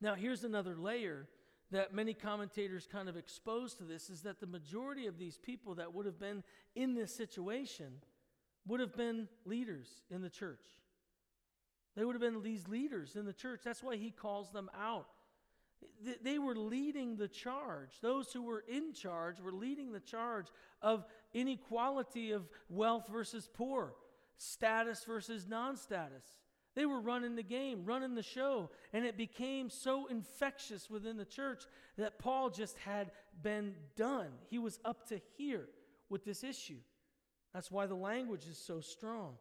Now, 0.00 0.14
here's 0.14 0.44
another 0.44 0.76
layer 0.76 1.28
that 1.70 1.94
many 1.94 2.12
commentators 2.12 2.86
kind 2.90 3.08
of 3.08 3.16
expose 3.16 3.74
to 3.74 3.84
this 3.84 4.10
is 4.10 4.22
that 4.22 4.40
the 4.40 4.46
majority 4.46 5.06
of 5.06 5.18
these 5.18 5.38
people 5.38 5.74
that 5.76 5.94
would 5.94 6.06
have 6.06 6.18
been 6.18 6.42
in 6.74 6.94
this 6.94 7.14
situation 7.14 7.92
would 8.66 8.80
have 8.80 8.96
been 8.96 9.28
leaders 9.44 9.88
in 10.10 10.22
the 10.22 10.30
church. 10.30 10.64
They 11.96 12.04
would 12.04 12.14
have 12.14 12.20
been 12.20 12.42
these 12.42 12.68
leaders 12.68 13.16
in 13.16 13.26
the 13.26 13.32
church. 13.32 13.60
That's 13.64 13.82
why 13.82 13.96
he 13.96 14.10
calls 14.10 14.50
them 14.50 14.70
out. 14.78 15.08
They 16.22 16.38
were 16.38 16.54
leading 16.54 17.16
the 17.16 17.28
charge. 17.28 18.00
Those 18.00 18.32
who 18.32 18.42
were 18.42 18.64
in 18.68 18.92
charge 18.92 19.40
were 19.40 19.52
leading 19.52 19.92
the 19.92 20.00
charge 20.00 20.46
of 20.80 21.04
inequality 21.34 22.30
of 22.30 22.48
wealth 22.68 23.08
versus 23.10 23.48
poor, 23.52 23.94
status 24.36 25.04
versus 25.04 25.46
non 25.48 25.76
status. 25.76 26.24
They 26.74 26.86
were 26.86 27.00
running 27.00 27.36
the 27.36 27.42
game, 27.42 27.84
running 27.84 28.14
the 28.14 28.22
show, 28.22 28.70
and 28.92 29.04
it 29.04 29.16
became 29.16 29.68
so 29.68 30.06
infectious 30.06 30.88
within 30.88 31.16
the 31.18 31.24
church 31.24 31.64
that 31.98 32.18
Paul 32.18 32.48
just 32.48 32.78
had 32.78 33.10
been 33.42 33.74
done. 33.94 34.28
He 34.48 34.58
was 34.58 34.80
up 34.84 35.06
to 35.08 35.20
here 35.36 35.68
with 36.08 36.24
this 36.24 36.42
issue. 36.42 36.78
That's 37.52 37.70
why 37.70 37.86
the 37.86 37.94
language 37.94 38.46
is 38.50 38.56
so 38.56 38.80
strong. 38.80 39.34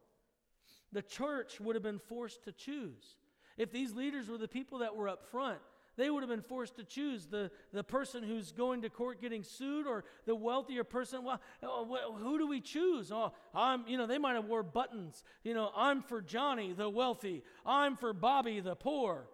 The 0.92 1.02
church 1.02 1.62
would 1.62 1.76
have 1.76 1.84
been 1.84 2.00
forced 2.00 2.44
to 2.44 2.52
choose. 2.52 3.16
If 3.58 3.72
these 3.72 3.94
leaders 3.94 4.28
were 4.28 4.38
the 4.38 4.48
people 4.48 4.80
that 4.80 4.96
were 4.96 5.08
up 5.08 5.24
front, 5.32 5.60
they 5.98 6.10
would 6.10 6.24
have 6.24 6.30
been 6.30 6.42
forced 6.42 6.78
to 6.78 6.84
choose 6.84 7.26
the, 7.26 7.52
the 7.74 7.84
person 7.84 8.24
who's 8.24 8.52
going 8.52 8.82
to 8.84 8.90
court 8.90 9.22
getting 9.22 9.44
sued 9.44 9.86
or 9.86 10.06
the 10.26 10.36
wealthier 10.36 10.84
person. 10.84 11.24
Well, 11.24 11.42
uh, 11.62 12.18
who 12.18 12.38
do 12.38 12.48
we 12.48 12.62
choose? 12.62 13.12
Oh, 13.12 13.34
I'm, 13.54 13.86
you 13.88 13.98
know, 13.98 14.08
they 14.08 14.18
might 14.18 14.36
have 14.36 14.46
wore 14.46 14.64
buttons. 14.64 15.24
You 15.44 15.54
know, 15.54 15.72
I'm 15.76 16.02
for 16.02 16.22
Johnny, 16.22 16.74
the 16.74 16.90
wealthy. 16.90 17.44
I'm 17.66 17.98
for 17.98 18.14
Bobby, 18.14 18.60
the 18.62 18.76
poor. 18.76 19.28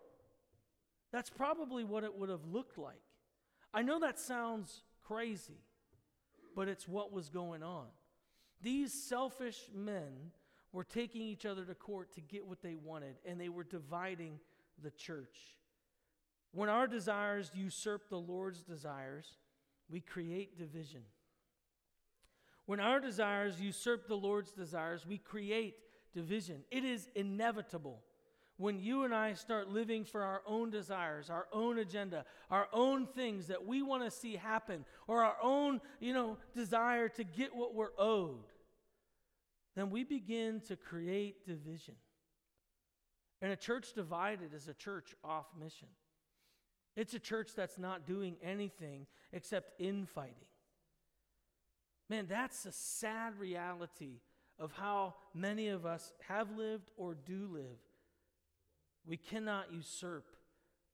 That's 1.12 1.30
probably 1.30 1.84
what 1.84 2.04
it 2.04 2.18
would 2.18 2.30
have 2.30 2.46
looked 2.46 2.78
like. 2.78 2.96
I 3.74 3.82
know 3.82 4.00
that 4.00 4.20
sounds 4.20 4.82
crazy, 5.04 5.62
but 6.56 6.68
it's 6.68 6.88
what 6.88 7.14
was 7.14 7.30
going 7.30 7.64
on. 7.64 7.86
These 8.62 8.94
selfish 8.94 9.60
men 9.74 10.32
were 10.72 10.84
taking 10.84 11.22
each 11.22 11.46
other 11.46 11.64
to 11.64 11.76
court 11.76 12.14
to 12.14 12.22
get 12.22 12.46
what 12.46 12.62
they 12.62 12.76
wanted, 12.76 13.16
and 13.26 13.40
they 13.40 13.50
were 13.50 13.64
dividing 13.64 14.40
the 14.84 14.92
church. 14.92 15.38
When 16.58 16.70
our 16.70 16.88
desires 16.88 17.52
usurp 17.54 18.10
the 18.10 18.18
Lord's 18.18 18.64
desires, 18.64 19.28
we 19.92 20.00
create 20.00 20.58
division. 20.58 21.02
When 22.66 22.80
our 22.80 23.00
desires 23.00 23.62
usurp 23.62 24.08
the 24.08 24.18
Lord's 24.18 24.54
desires, 24.54 25.06
we 25.06 25.20
create 25.20 25.76
division. 26.16 26.64
It 26.72 26.84
is 26.84 27.10
inevitable. 27.14 28.02
When 28.58 28.80
you 28.80 29.04
and 29.04 29.14
I 29.14 29.34
start 29.34 29.70
living 29.70 30.04
for 30.04 30.24
our 30.24 30.42
own 30.48 30.72
desires, 30.72 31.30
our 31.30 31.46
own 31.54 31.78
agenda, 31.78 32.26
our 32.50 32.68
own 32.74 33.06
things 33.06 33.46
that 33.50 33.64
we 33.64 33.84
want 33.84 34.06
to 34.06 34.10
see 34.10 34.36
happen, 34.36 34.84
or 35.06 35.22
our 35.22 35.38
own, 35.44 35.80
you 36.00 36.12
know, 36.12 36.40
desire 36.56 37.08
to 37.08 37.24
get 37.24 37.56
what 37.56 37.76
we're 37.76 37.96
owed, 38.00 38.48
then 39.76 39.92
we 39.92 40.04
begin 40.04 40.62
to 40.62 40.76
create 40.76 41.46
division. 41.46 41.94
And 43.44 43.52
a 43.52 43.56
church 43.56 43.94
divided 43.94 44.56
is 44.56 44.68
a 44.68 44.74
church 44.74 45.14
off 45.24 45.46
mission. 45.62 45.90
It's 46.98 47.14
a 47.14 47.20
church 47.20 47.52
that's 47.56 47.78
not 47.78 48.08
doing 48.08 48.36
anything 48.44 49.06
except 49.32 49.80
infighting. 49.80 50.34
Man, 52.10 52.26
that's 52.28 52.66
a 52.66 52.72
sad 52.72 53.38
reality 53.40 54.22
of 54.60 54.72
how 54.72 55.14
many 55.34 55.68
of 55.68 55.86
us 55.86 56.12
have 56.28 56.58
lived 56.58 56.90
or 56.98 57.14
do 57.14 57.48
live. 57.52 57.78
We 59.06 59.16
cannot 59.16 59.72
usurp 59.72 60.26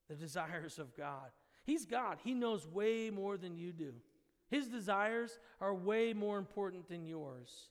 the 0.09 0.15
desires 0.15 0.77
of 0.77 0.95
God. 0.95 1.31
He's 1.63 1.85
God, 1.85 2.17
He 2.21 2.33
knows 2.33 2.67
way 2.67 3.09
more 3.09 3.37
than 3.37 3.55
you 3.55 3.71
do. 3.71 3.93
His 4.49 4.67
desires 4.67 5.39
are 5.61 5.73
way 5.73 6.13
more 6.13 6.37
important 6.37 6.89
than 6.89 7.05
yours. 7.05 7.69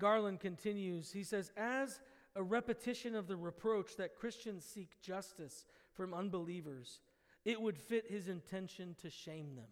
Garland 0.00 0.40
continues, 0.40 1.12
he 1.12 1.22
says, 1.22 1.52
as 1.56 2.00
a 2.36 2.42
repetition 2.42 3.14
of 3.14 3.26
the 3.26 3.36
reproach 3.36 3.96
that 3.96 4.14
Christians 4.14 4.64
seek 4.64 5.00
justice 5.00 5.64
from 5.98 6.14
unbelievers, 6.14 7.00
it 7.44 7.60
would 7.60 7.76
fit 7.76 8.06
his 8.08 8.28
intention 8.28 8.94
to 9.02 9.10
shame 9.10 9.56
them. 9.56 9.66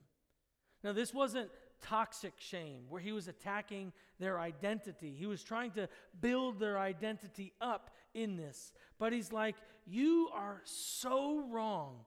Now, 0.82 0.92
this 0.92 1.14
wasn't 1.14 1.50
toxic 1.80 2.34
shame 2.38 2.82
where 2.88 3.00
he 3.00 3.12
was 3.12 3.28
attacking 3.28 3.92
their 4.18 4.40
identity. 4.40 5.14
He 5.16 5.26
was 5.26 5.42
trying 5.42 5.70
to 5.72 5.88
build 6.20 6.58
their 6.58 6.78
identity 6.78 7.52
up 7.60 7.90
in 8.12 8.36
this. 8.36 8.72
But 8.98 9.12
he's 9.12 9.32
like, 9.32 9.54
You 9.86 10.28
are 10.34 10.60
so 10.64 11.44
wrong 11.48 12.00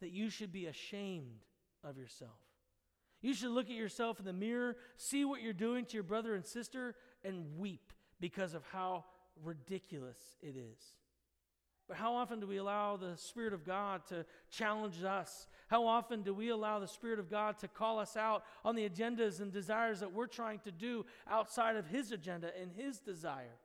that 0.00 0.10
you 0.10 0.28
should 0.28 0.52
be 0.52 0.66
ashamed 0.66 1.46
of 1.82 1.96
yourself. 1.96 2.30
You 3.22 3.32
should 3.34 3.50
look 3.50 3.70
at 3.70 3.76
yourself 3.76 4.18
in 4.18 4.26
the 4.26 4.32
mirror, 4.32 4.76
see 4.96 5.24
what 5.24 5.40
you're 5.40 5.52
doing 5.52 5.86
to 5.86 5.94
your 5.94 6.02
brother 6.02 6.34
and 6.34 6.44
sister, 6.44 6.94
and 7.24 7.56
weep 7.56 7.92
because 8.20 8.52
of 8.52 8.64
how 8.72 9.04
ridiculous 9.42 10.18
it 10.42 10.56
is. 10.56 10.94
But 11.88 11.96
how 11.96 12.14
often 12.14 12.40
do 12.40 12.46
we 12.46 12.58
allow 12.58 12.96
the 12.96 13.16
Spirit 13.16 13.52
of 13.52 13.64
God 13.64 14.06
to 14.06 14.24
challenge 14.50 15.02
us? 15.02 15.48
How 15.68 15.86
often 15.86 16.22
do 16.22 16.32
we 16.32 16.48
allow 16.48 16.78
the 16.78 16.88
Spirit 16.88 17.18
of 17.18 17.30
God 17.30 17.58
to 17.58 17.68
call 17.68 17.98
us 17.98 18.16
out 18.16 18.44
on 18.64 18.76
the 18.76 18.88
agendas 18.88 19.40
and 19.40 19.52
desires 19.52 20.00
that 20.00 20.12
we're 20.12 20.26
trying 20.26 20.60
to 20.60 20.70
do 20.70 21.04
outside 21.28 21.76
of 21.76 21.86
His 21.86 22.12
agenda 22.12 22.50
and 22.60 22.70
His 22.72 23.00
desire? 23.00 23.58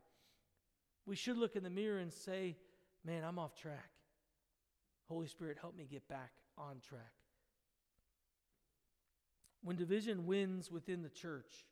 We 1.05 1.15
should 1.15 1.37
look 1.37 1.55
in 1.55 1.63
the 1.63 1.69
mirror 1.69 1.99
and 1.99 2.11
say, 2.11 2.57
Man, 3.05 3.23
I'm 3.23 3.39
off 3.39 3.55
track. 3.55 3.89
Holy 5.07 5.27
Spirit, 5.27 5.57
help 5.61 5.77
me 5.77 5.87
get 5.89 6.07
back 6.09 6.31
on 6.57 6.79
track. 6.81 7.13
When 9.63 9.77
division 9.77 10.25
wins 10.25 10.69
within 10.69 11.03
the 11.03 11.09
church, 11.09 11.65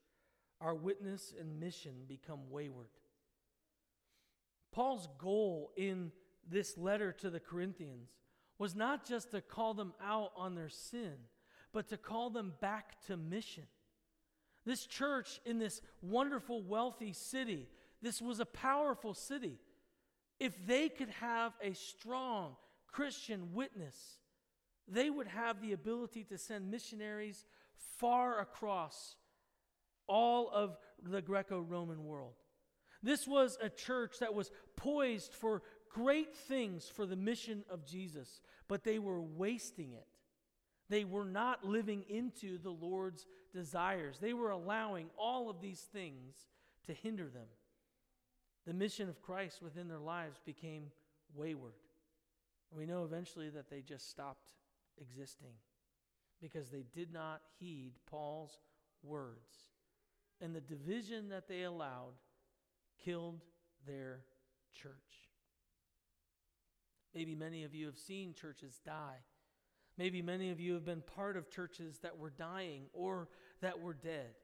our 0.62 0.74
witness 0.74 1.34
and 1.38 1.60
mission 1.60 1.94
become 2.08 2.50
wayward. 2.50 2.88
Paul's 4.72 5.08
goal 5.18 5.72
in 5.76 6.12
this 6.50 6.78
letter 6.78 7.12
to 7.12 7.30
the 7.30 7.40
Corinthians 7.40 8.10
was 8.58 8.76
not 8.76 9.06
just 9.06 9.32
to 9.32 9.42
call 9.42 9.74
them 9.74 9.94
out 10.02 10.32
on 10.36 10.56
their 10.56 10.70
sin, 10.70 11.14
but 11.74 11.90
to 11.90 11.98
call 11.98 12.30
them 12.30 12.54
back 12.62 13.02
to 13.08 13.18
mission. 13.18 13.66
This 14.66 14.86
church 14.86 15.40
in 15.46 15.60
this 15.60 15.82
wonderful, 16.02 16.64
wealthy 16.64 17.14
city, 17.14 17.68
this 18.02 18.22
was 18.22 18.40
a 18.40 18.46
powerful 18.46 19.14
city. 19.14 19.60
If 20.40 20.66
they 20.66 20.90
could 20.90 21.10
have 21.10 21.54
a 21.62 21.74
strong 21.74 22.56
Christian 22.88 23.54
witness, 23.54 24.18
they 24.88 25.10
would 25.10 25.28
have 25.28 25.62
the 25.62 25.74
ability 25.74 26.24
to 26.26 26.38
send 26.38 26.72
missionaries 26.72 27.46
far 27.98 28.40
across 28.40 29.16
all 30.08 30.50
of 30.50 30.78
the 31.04 31.22
Greco 31.22 31.60
Roman 31.60 32.06
world. 32.06 32.34
This 33.04 33.28
was 33.28 33.58
a 33.62 33.70
church 33.70 34.20
that 34.20 34.34
was 34.34 34.52
poised 34.76 35.34
for 35.34 35.62
great 35.96 36.36
things 36.36 36.92
for 36.94 37.06
the 37.06 37.16
mission 37.16 37.64
of 37.70 37.86
Jesus, 37.86 38.42
but 38.68 38.84
they 38.84 39.00
were 39.00 39.22
wasting 39.22 39.94
it. 39.94 40.08
They 40.90 41.06
were 41.06 41.26
not 41.26 41.64
living 41.64 42.04
into 42.10 42.58
the 42.58 42.70
Lord's 42.70 43.26
desires. 43.54 44.18
They 44.20 44.34
were 44.34 44.52
allowing 44.52 45.08
all 45.18 45.50
of 45.50 45.62
these 45.62 45.80
things 45.80 46.36
to 46.86 46.94
hinder 46.94 47.30
them. 47.30 47.48
The 48.68 48.74
mission 48.74 49.08
of 49.08 49.22
Christ 49.22 49.62
within 49.62 49.88
their 49.88 50.00
lives 50.00 50.38
became 50.46 50.92
wayward. 51.34 51.74
We 52.76 52.86
know 52.86 53.06
eventually 53.06 53.50
that 53.52 53.70
they 53.70 53.80
just 53.80 54.10
stopped 54.12 54.50
existing 55.00 55.54
because 56.42 56.70
they 56.70 56.84
did 56.94 57.14
not 57.14 57.42
heed 57.58 57.94
Paul's 58.06 58.60
words. 59.02 59.70
And 60.42 60.54
the 60.54 60.62
division 60.62 61.30
that 61.30 61.48
they 61.48 61.64
allowed 61.64 62.16
killed 63.04 63.40
their 63.88 64.20
church. 64.74 65.25
Maybe 67.16 67.34
many 67.34 67.64
of 67.64 67.74
you 67.74 67.86
have 67.86 67.98
seen 67.98 68.34
churches 68.34 68.80
die. 68.86 69.24
Maybe 69.98 70.22
many 70.22 70.52
of 70.52 70.60
you 70.60 70.74
have 70.74 70.86
been 70.86 71.02
part 71.02 71.38
of 71.38 71.50
churches 71.50 72.00
that 72.00 72.18
were 72.18 72.30
dying 72.30 72.84
or 72.92 73.30
that 73.62 73.80
were 73.80 73.94
dead. 73.94 74.36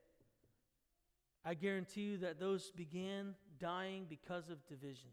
I 1.43 1.55
guarantee 1.55 2.01
you 2.01 2.17
that 2.19 2.39
those 2.39 2.71
began 2.71 3.35
dying 3.59 4.05
because 4.07 4.49
of 4.49 4.65
divisions. 4.67 5.11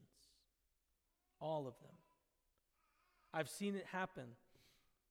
All 1.41 1.67
of 1.67 1.75
them. 1.81 1.97
I've 3.35 3.49
seen 3.49 3.75
it 3.75 3.87
happen 3.91 4.25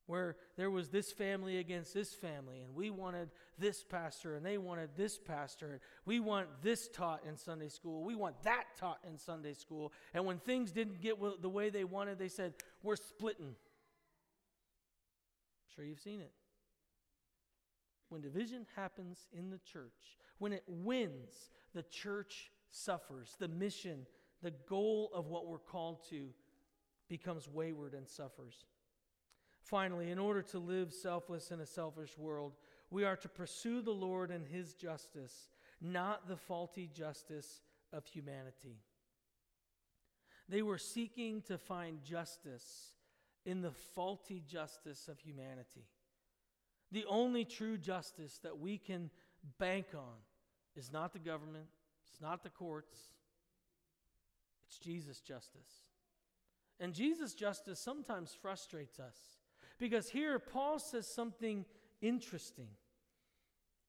where 0.08 0.36
there 0.56 0.70
was 0.70 0.88
this 0.88 1.12
family 1.12 1.58
against 1.58 1.94
this 1.94 2.12
family, 2.14 2.60
and 2.60 2.74
we 2.74 2.90
wanted 2.90 3.30
this 3.58 3.84
pastor, 3.84 4.34
and 4.34 4.44
they 4.44 4.58
wanted 4.58 4.90
this 4.96 5.18
pastor, 5.18 5.70
and 5.70 5.80
we 6.04 6.18
want 6.18 6.48
this 6.62 6.88
taught 6.88 7.20
in 7.24 7.36
Sunday 7.36 7.68
school, 7.68 8.02
we 8.02 8.16
want 8.16 8.42
that 8.42 8.64
taught 8.76 8.98
in 9.08 9.18
Sunday 9.18 9.54
school. 9.54 9.92
And 10.14 10.24
when 10.24 10.38
things 10.38 10.72
didn't 10.72 11.00
get 11.00 11.18
the 11.40 11.48
way 11.48 11.70
they 11.70 11.84
wanted, 11.84 12.18
they 12.18 12.28
said, 12.28 12.54
We're 12.82 12.96
splitting. 12.96 13.46
I'm 13.46 13.54
sure 15.76 15.84
you've 15.84 16.00
seen 16.00 16.20
it. 16.20 16.32
When 18.08 18.22
division 18.22 18.66
happens 18.74 19.28
in 19.32 19.50
the 19.50 19.60
church, 19.70 20.16
when 20.38 20.52
it 20.52 20.64
wins, 20.66 21.50
the 21.74 21.82
church 21.82 22.50
suffers. 22.70 23.36
The 23.38 23.48
mission, 23.48 24.06
the 24.42 24.52
goal 24.68 25.10
of 25.14 25.26
what 25.26 25.46
we're 25.46 25.58
called 25.58 25.98
to, 26.10 26.28
becomes 27.08 27.48
wayward 27.48 27.94
and 27.94 28.08
suffers. 28.08 28.64
Finally, 29.68 30.10
in 30.10 30.18
order 30.18 30.40
to 30.40 30.58
live 30.58 30.94
selfless 30.94 31.50
in 31.50 31.60
a 31.60 31.66
selfish 31.66 32.16
world, 32.16 32.54
we 32.90 33.04
are 33.04 33.16
to 33.16 33.28
pursue 33.28 33.82
the 33.82 33.90
Lord 33.90 34.30
and 34.30 34.46
His 34.46 34.72
justice, 34.72 35.50
not 35.78 36.26
the 36.26 36.38
faulty 36.38 36.88
justice 36.90 37.60
of 37.92 38.06
humanity. 38.06 38.78
They 40.48 40.62
were 40.62 40.78
seeking 40.78 41.42
to 41.42 41.58
find 41.58 42.02
justice 42.02 42.92
in 43.44 43.60
the 43.60 43.72
faulty 43.94 44.42
justice 44.46 45.06
of 45.06 45.20
humanity. 45.20 45.84
The 46.90 47.04
only 47.04 47.44
true 47.44 47.76
justice 47.76 48.40
that 48.42 48.58
we 48.58 48.78
can 48.78 49.10
bank 49.58 49.88
on 49.94 50.16
is 50.76 50.90
not 50.90 51.12
the 51.12 51.18
government, 51.18 51.66
it's 52.10 52.22
not 52.22 52.42
the 52.42 52.48
courts, 52.48 52.98
it's 54.66 54.78
Jesus' 54.78 55.20
justice. 55.20 55.82
And 56.80 56.94
Jesus' 56.94 57.34
justice 57.34 57.78
sometimes 57.78 58.34
frustrates 58.40 58.98
us. 58.98 59.37
Because 59.78 60.08
here, 60.08 60.38
Paul 60.38 60.78
says 60.78 61.06
something 61.06 61.64
interesting. 62.00 62.68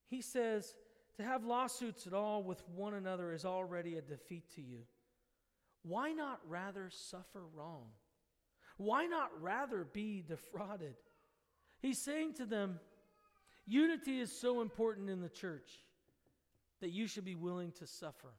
He 0.07 0.21
says, 0.21 0.75
to 1.17 1.23
have 1.23 1.43
lawsuits 1.43 2.07
at 2.07 2.13
all 2.13 2.43
with 2.43 2.63
one 2.75 2.93
another 2.93 3.33
is 3.33 3.43
already 3.43 3.97
a 3.97 4.01
defeat 4.01 4.43
to 4.55 4.61
you. 4.61 4.83
Why 5.83 6.11
not 6.11 6.39
rather 6.47 6.89
suffer 6.89 7.43
wrong? 7.53 7.87
Why 8.77 9.05
not 9.05 9.29
rather 9.41 9.83
be 9.83 10.23
defrauded? 10.25 10.95
He's 11.81 11.99
saying 11.99 12.35
to 12.35 12.45
them, 12.45 12.79
unity 13.65 14.19
is 14.19 14.31
so 14.31 14.61
important 14.61 15.09
in 15.09 15.21
the 15.21 15.29
church 15.29 15.69
that 16.79 16.91
you 16.91 17.07
should 17.07 17.25
be 17.25 17.35
willing 17.35 17.73
to 17.73 17.87
suffer. 17.87 18.33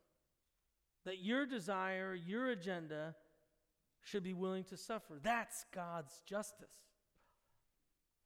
That 1.04 1.22
your 1.22 1.46
desire, 1.46 2.14
your 2.14 2.48
agenda, 2.48 3.14
should 4.02 4.22
be 4.22 4.34
willing 4.34 4.64
to 4.64 4.76
suffer. 4.76 5.18
That's 5.22 5.66
God's 5.74 6.22
justice. 6.26 6.68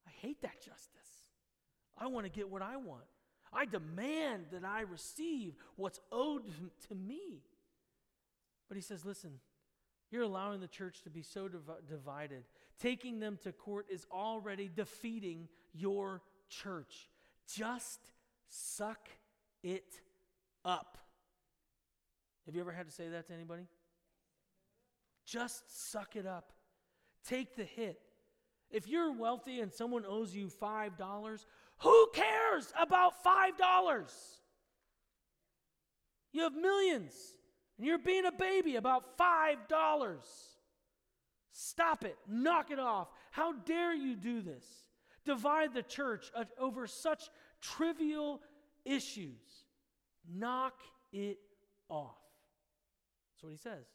I 0.07 0.11
hate 0.21 0.41
that 0.41 0.59
justice. 0.59 0.91
I 1.97 2.07
want 2.07 2.25
to 2.25 2.31
get 2.31 2.49
what 2.49 2.61
I 2.61 2.77
want. 2.77 3.03
I 3.53 3.65
demand 3.65 4.47
that 4.51 4.65
I 4.65 4.81
receive 4.81 5.55
what's 5.75 5.99
owed 6.11 6.43
to 6.89 6.95
me. 6.95 7.43
But 8.67 8.75
he 8.75 8.81
says, 8.81 9.05
listen, 9.05 9.39
you're 10.11 10.23
allowing 10.23 10.59
the 10.59 10.67
church 10.67 11.01
to 11.03 11.09
be 11.09 11.21
so 11.21 11.47
div- 11.47 11.87
divided. 11.87 12.43
Taking 12.79 13.19
them 13.19 13.39
to 13.43 13.51
court 13.51 13.87
is 13.89 14.05
already 14.11 14.69
defeating 14.73 15.47
your 15.73 16.21
church. 16.49 17.09
Just 17.53 17.99
suck 18.49 19.09
it 19.63 20.01
up. 20.63 20.97
Have 22.45 22.55
you 22.55 22.61
ever 22.61 22.71
had 22.71 22.87
to 22.87 22.91
say 22.91 23.09
that 23.09 23.27
to 23.27 23.33
anybody? 23.33 23.67
Just 25.25 25.91
suck 25.91 26.15
it 26.15 26.27
up. 26.27 26.53
Take 27.27 27.55
the 27.55 27.63
hit. 27.63 28.04
If 28.71 28.87
you're 28.87 29.13
wealthy 29.13 29.59
and 29.61 29.71
someone 29.71 30.05
owes 30.07 30.33
you 30.35 30.47
$5, 30.47 31.45
who 31.79 32.07
cares 32.13 32.73
about 32.79 33.23
$5? 33.23 33.51
You 36.31 36.41
have 36.41 36.55
millions 36.55 37.13
and 37.77 37.87
you're 37.87 37.97
being 37.97 38.25
a 38.25 38.31
baby 38.31 38.75
about 38.75 39.17
$5. 39.17 40.15
Stop 41.51 42.03
it. 42.03 42.17
Knock 42.27 42.71
it 42.71 42.79
off. 42.79 43.07
How 43.31 43.53
dare 43.53 43.93
you 43.93 44.15
do 44.15 44.41
this? 44.41 44.65
Divide 45.25 45.73
the 45.73 45.83
church 45.83 46.31
over 46.59 46.87
such 46.87 47.29
trivial 47.61 48.41
issues. 48.83 49.65
Knock 50.29 50.73
it 51.11 51.37
off. 51.89 52.17
That's 53.33 53.43
what 53.43 53.51
he 53.51 53.57
says. 53.57 53.85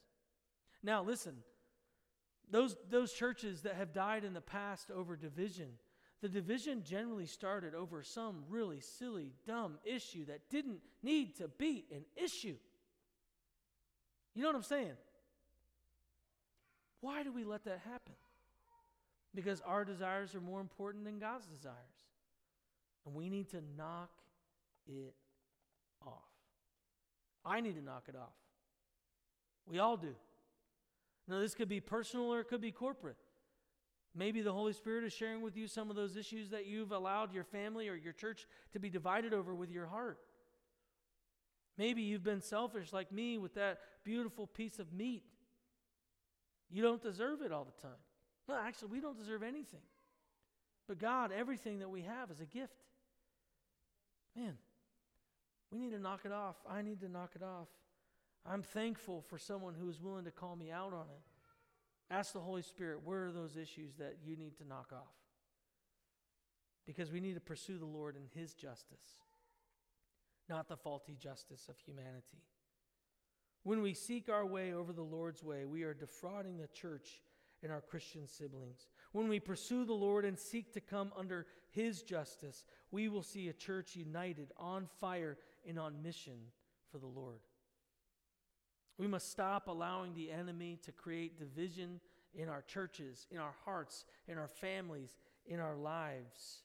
Now, 0.83 1.03
listen, 1.03 1.35
those, 2.51 2.77
those 2.91 3.13
churches 3.13 3.63
that 3.63 3.77
have 3.77 3.93
died 3.93 4.25
in 4.25 4.35
the 4.35 4.41
past 4.41 4.91
over 4.91 5.17
division, 5.17 5.69
the 6.21 6.29
division 6.29 6.83
generally 6.85 7.27
started 7.27 7.75
over 7.75 8.03
some 8.03 8.45
really 8.49 8.81
silly, 8.81 9.33
dumb 9.47 9.79
issue 9.85 10.27
that 10.27 10.51
didn't 10.51 10.81
need 11.03 11.37
to 11.37 11.49
be 11.49 11.87
an 11.93 12.05
issue. 12.17 12.57
You 14.35 14.43
know 14.43 14.49
what 14.49 14.57
I'm 14.57 14.63
saying? 14.63 14.97
Why 17.01 17.23
do 17.23 17.33
we 17.33 17.45
let 17.45 17.65
that 17.65 17.81
happen? 17.85 18.15
Because 19.35 19.63
our 19.63 19.85
desires 19.85 20.35
are 20.35 20.41
more 20.41 20.61
important 20.61 21.05
than 21.05 21.19
God's 21.19 21.47
desires. 21.47 21.77
And 23.07 23.15
we 23.15 23.31
need 23.31 23.49
to 23.51 23.63
knock 23.77 24.11
it 24.87 25.15
off. 26.07 26.15
I 27.45 27.61
need 27.61 27.77
to 27.77 27.83
knock 27.83 28.05
it 28.09 28.17
off. 28.17 28.35
We 29.67 29.79
all 29.79 29.97
do. 29.97 30.15
Now, 31.31 31.39
this 31.39 31.55
could 31.55 31.69
be 31.69 31.81
personal 31.81 32.27
or 32.27 32.41
it 32.41 32.49
could 32.49 32.61
be 32.61 32.73
corporate. 32.73 33.17
Maybe 34.17 34.41
the 34.41 34.53
Holy 34.53 34.73
Spirit 34.73 35.05
is 35.05 35.13
sharing 35.13 35.43
with 35.43 35.57
you 35.57 35.69
some 35.69 35.89
of 35.89 35.95
those 35.95 36.17
issues 36.17 36.51
that 36.51 36.67
you've 36.67 36.91
allowed 36.91 37.33
your 37.33 37.45
family 37.45 37.89
or 37.89 37.95
your 37.95 38.13
church 38.13 38.49
to 38.73 38.81
be 38.81 38.91
divided 38.91 39.33
over 39.33 39.55
with 39.55 39.71
your 39.71 39.87
heart. 39.87 40.19
Maybe 41.79 42.03
you've 42.03 42.25
been 42.25 42.41
selfish 42.41 42.93
like 42.93 43.13
me 43.13 43.39
with 43.39 43.55
that 43.55 43.79
beautiful 44.03 44.49
piece 44.49 44.81
of 44.81 44.93
meat. 44.93 45.23
You 46.69 46.83
don't 46.83 47.01
deserve 47.01 47.43
it 47.43 47.53
all 47.53 47.65
the 47.65 47.81
time. 47.81 47.97
No, 48.49 48.57
actually, 48.57 48.89
we 48.89 49.01
don't 49.01 49.17
deserve 49.17 49.45
anything. 49.45 49.81
But 50.89 50.99
God, 50.99 51.31
everything 51.31 51.79
that 51.79 51.89
we 51.89 52.03
have 52.03 52.33
is 52.33 52.41
a 52.41 52.45
gift. 52.45 52.75
Man, 54.37 54.55
we 55.71 55.79
need 55.79 55.93
to 55.93 56.01
knock 56.01 56.23
it 56.25 56.33
off. 56.33 56.57
I 56.69 56.83
need 56.83 57.01
to 57.03 57.09
knock 57.09 57.31
it 57.37 57.43
off. 57.45 57.69
I'm 58.47 58.63
thankful 58.63 59.23
for 59.23 59.39
someone 59.39 59.75
who 59.75 59.89
is 59.89 60.01
willing 60.01 60.25
to 60.25 60.31
call 60.31 60.57
me 60.57 60.71
out 60.71 60.93
on 60.93 61.07
it. 61.11 62.13
Ask 62.13 62.33
the 62.33 62.41
Holy 62.41 62.63
Spirit, 62.63 63.01
where 63.05 63.27
are 63.27 63.33
those 63.33 63.57
issues 63.57 63.95
that 63.99 64.17
you 64.25 64.37
need 64.37 64.57
to 64.59 64.67
knock 64.67 64.93
off? 64.93 65.15
Because 66.87 67.13
we 67.13 67.21
need 67.21 67.35
to 67.35 67.41
pursue 67.41 67.79
the 67.79 67.85
Lord 67.85 68.17
in 68.17 68.41
His 68.41 68.55
justice, 68.55 69.19
not 70.49 70.69
the 70.69 70.77
faulty 70.77 71.17
justice 71.21 71.69
of 71.69 71.79
humanity. 71.79 72.43
When 73.63 73.83
we 73.83 73.95
seek 73.95 74.29
our 74.29 74.47
way 74.47 74.73
over 74.73 74.93
the 74.93 75.03
Lord's 75.03 75.45
way, 75.45 75.67
we 75.67 75.83
are 75.83 75.95
defrauding 75.95 76.57
the 76.57 76.67
church 76.69 77.21
and 77.63 77.71
our 77.71 77.83
Christian 77.83 78.27
siblings. 78.27 78.89
When 79.13 79.29
we 79.29 79.39
pursue 79.39 79.85
the 79.85 79.93
Lord 79.93 80.25
and 80.25 80.39
seek 80.39 80.73
to 80.73 80.81
come 80.81 81.13
under 81.17 81.47
His 81.69 82.03
justice, 82.03 82.65
we 82.91 83.09
will 83.09 83.23
see 83.23 83.49
a 83.49 83.53
church 83.53 83.95
united, 83.95 84.51
on 84.57 84.89
fire, 84.99 85.37
and 85.69 85.79
on 85.79 86.03
mission 86.03 86.39
for 86.91 86.99
the 86.99 87.07
Lord. 87.07 87.41
We 89.01 89.07
must 89.07 89.31
stop 89.31 89.67
allowing 89.67 90.13
the 90.13 90.31
enemy 90.31 90.79
to 90.83 90.93
create 90.93 91.39
division 91.39 92.01
in 92.35 92.51
our 92.51 92.61
churches, 92.61 93.27
in 93.31 93.39
our 93.39 93.55
hearts, 93.65 94.05
in 94.29 94.37
our 94.37 94.47
families, 94.47 95.17
in 95.47 95.59
our 95.59 95.75
lives. 95.75 96.65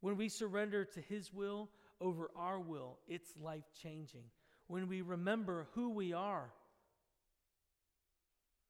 When 0.00 0.16
we 0.16 0.28
surrender 0.28 0.84
to 0.84 1.00
His 1.00 1.32
will 1.32 1.68
over 2.00 2.32
our 2.34 2.58
will, 2.58 2.98
it's 3.06 3.34
life 3.40 3.70
changing. 3.80 4.24
When 4.66 4.88
we 4.88 5.00
remember 5.00 5.68
who 5.76 5.90
we 5.90 6.12
are, 6.12 6.50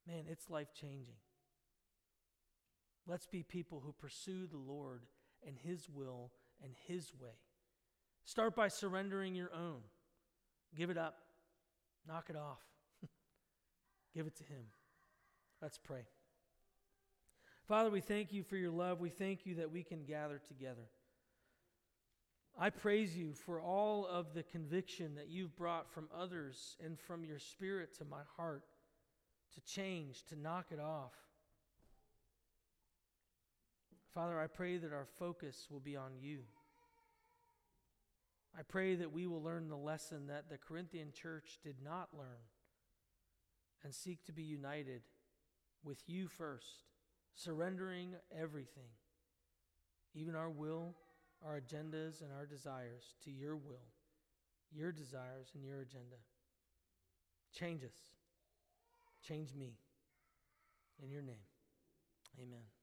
man, 0.07 0.25
it's 0.29 0.47
life 0.47 0.71
changing. 0.79 1.17
Let's 3.07 3.25
be 3.25 3.41
people 3.41 3.81
who 3.83 3.93
pursue 3.93 4.45
the 4.45 4.57
Lord 4.57 5.07
and 5.43 5.55
His 5.57 5.89
will 5.89 6.29
and 6.63 6.73
His 6.87 7.13
way. 7.19 7.33
Start 8.25 8.55
by 8.55 8.67
surrendering 8.67 9.33
your 9.33 9.51
own. 9.55 9.79
Give 10.75 10.91
it 10.91 10.97
up. 10.99 11.15
Knock 12.07 12.25
it 12.29 12.35
off. 12.35 12.61
Give 14.15 14.27
it 14.27 14.35
to 14.37 14.43
Him. 14.43 14.63
Let's 15.61 15.77
pray. 15.77 16.05
Father, 17.67 17.89
we 17.89 18.01
thank 18.01 18.33
you 18.33 18.43
for 18.43 18.57
your 18.57 18.71
love. 18.71 18.99
We 18.99 19.09
thank 19.09 19.45
you 19.45 19.55
that 19.55 19.71
we 19.71 19.83
can 19.83 20.03
gather 20.03 20.41
together. 20.47 20.89
I 22.57 22.69
praise 22.71 23.15
you 23.15 23.33
for 23.33 23.61
all 23.61 24.05
of 24.05 24.33
the 24.33 24.43
conviction 24.43 25.15
that 25.15 25.29
you've 25.29 25.55
brought 25.55 25.89
from 25.91 26.09
others 26.17 26.75
and 26.83 26.99
from 26.99 27.23
your 27.23 27.39
spirit 27.39 27.97
to 27.99 28.05
my 28.05 28.21
heart 28.35 28.63
to 29.53 29.61
change, 29.61 30.23
to 30.25 30.35
knock 30.35 30.67
it 30.71 30.79
off. 30.79 31.13
Father, 34.13 34.39
I 34.39 34.47
pray 34.47 34.77
that 34.77 34.91
our 34.91 35.07
focus 35.17 35.67
will 35.69 35.79
be 35.79 35.95
on 35.95 36.11
you. 36.19 36.39
I 38.57 38.63
pray 38.63 38.95
that 38.95 39.11
we 39.11 39.27
will 39.27 39.41
learn 39.41 39.69
the 39.69 39.77
lesson 39.77 40.27
that 40.27 40.49
the 40.49 40.57
Corinthian 40.57 41.11
church 41.11 41.59
did 41.63 41.75
not 41.83 42.09
learn 42.13 42.47
and 43.83 43.93
seek 43.93 44.23
to 44.25 44.31
be 44.31 44.43
united 44.43 45.01
with 45.83 46.01
you 46.07 46.27
first, 46.27 46.83
surrendering 47.35 48.15
everything, 48.37 48.89
even 50.13 50.35
our 50.35 50.49
will, 50.49 50.95
our 51.45 51.61
agendas, 51.61 52.21
and 52.21 52.31
our 52.37 52.45
desires 52.45 53.15
to 53.23 53.31
your 53.31 53.55
will, 53.55 53.87
your 54.71 54.91
desires, 54.91 55.51
and 55.55 55.63
your 55.63 55.81
agenda. 55.81 56.17
Change 57.53 57.83
us. 57.83 57.95
Change 59.25 59.53
me. 59.55 59.77
In 61.01 61.09
your 61.09 61.21
name, 61.21 61.45
amen. 62.37 62.78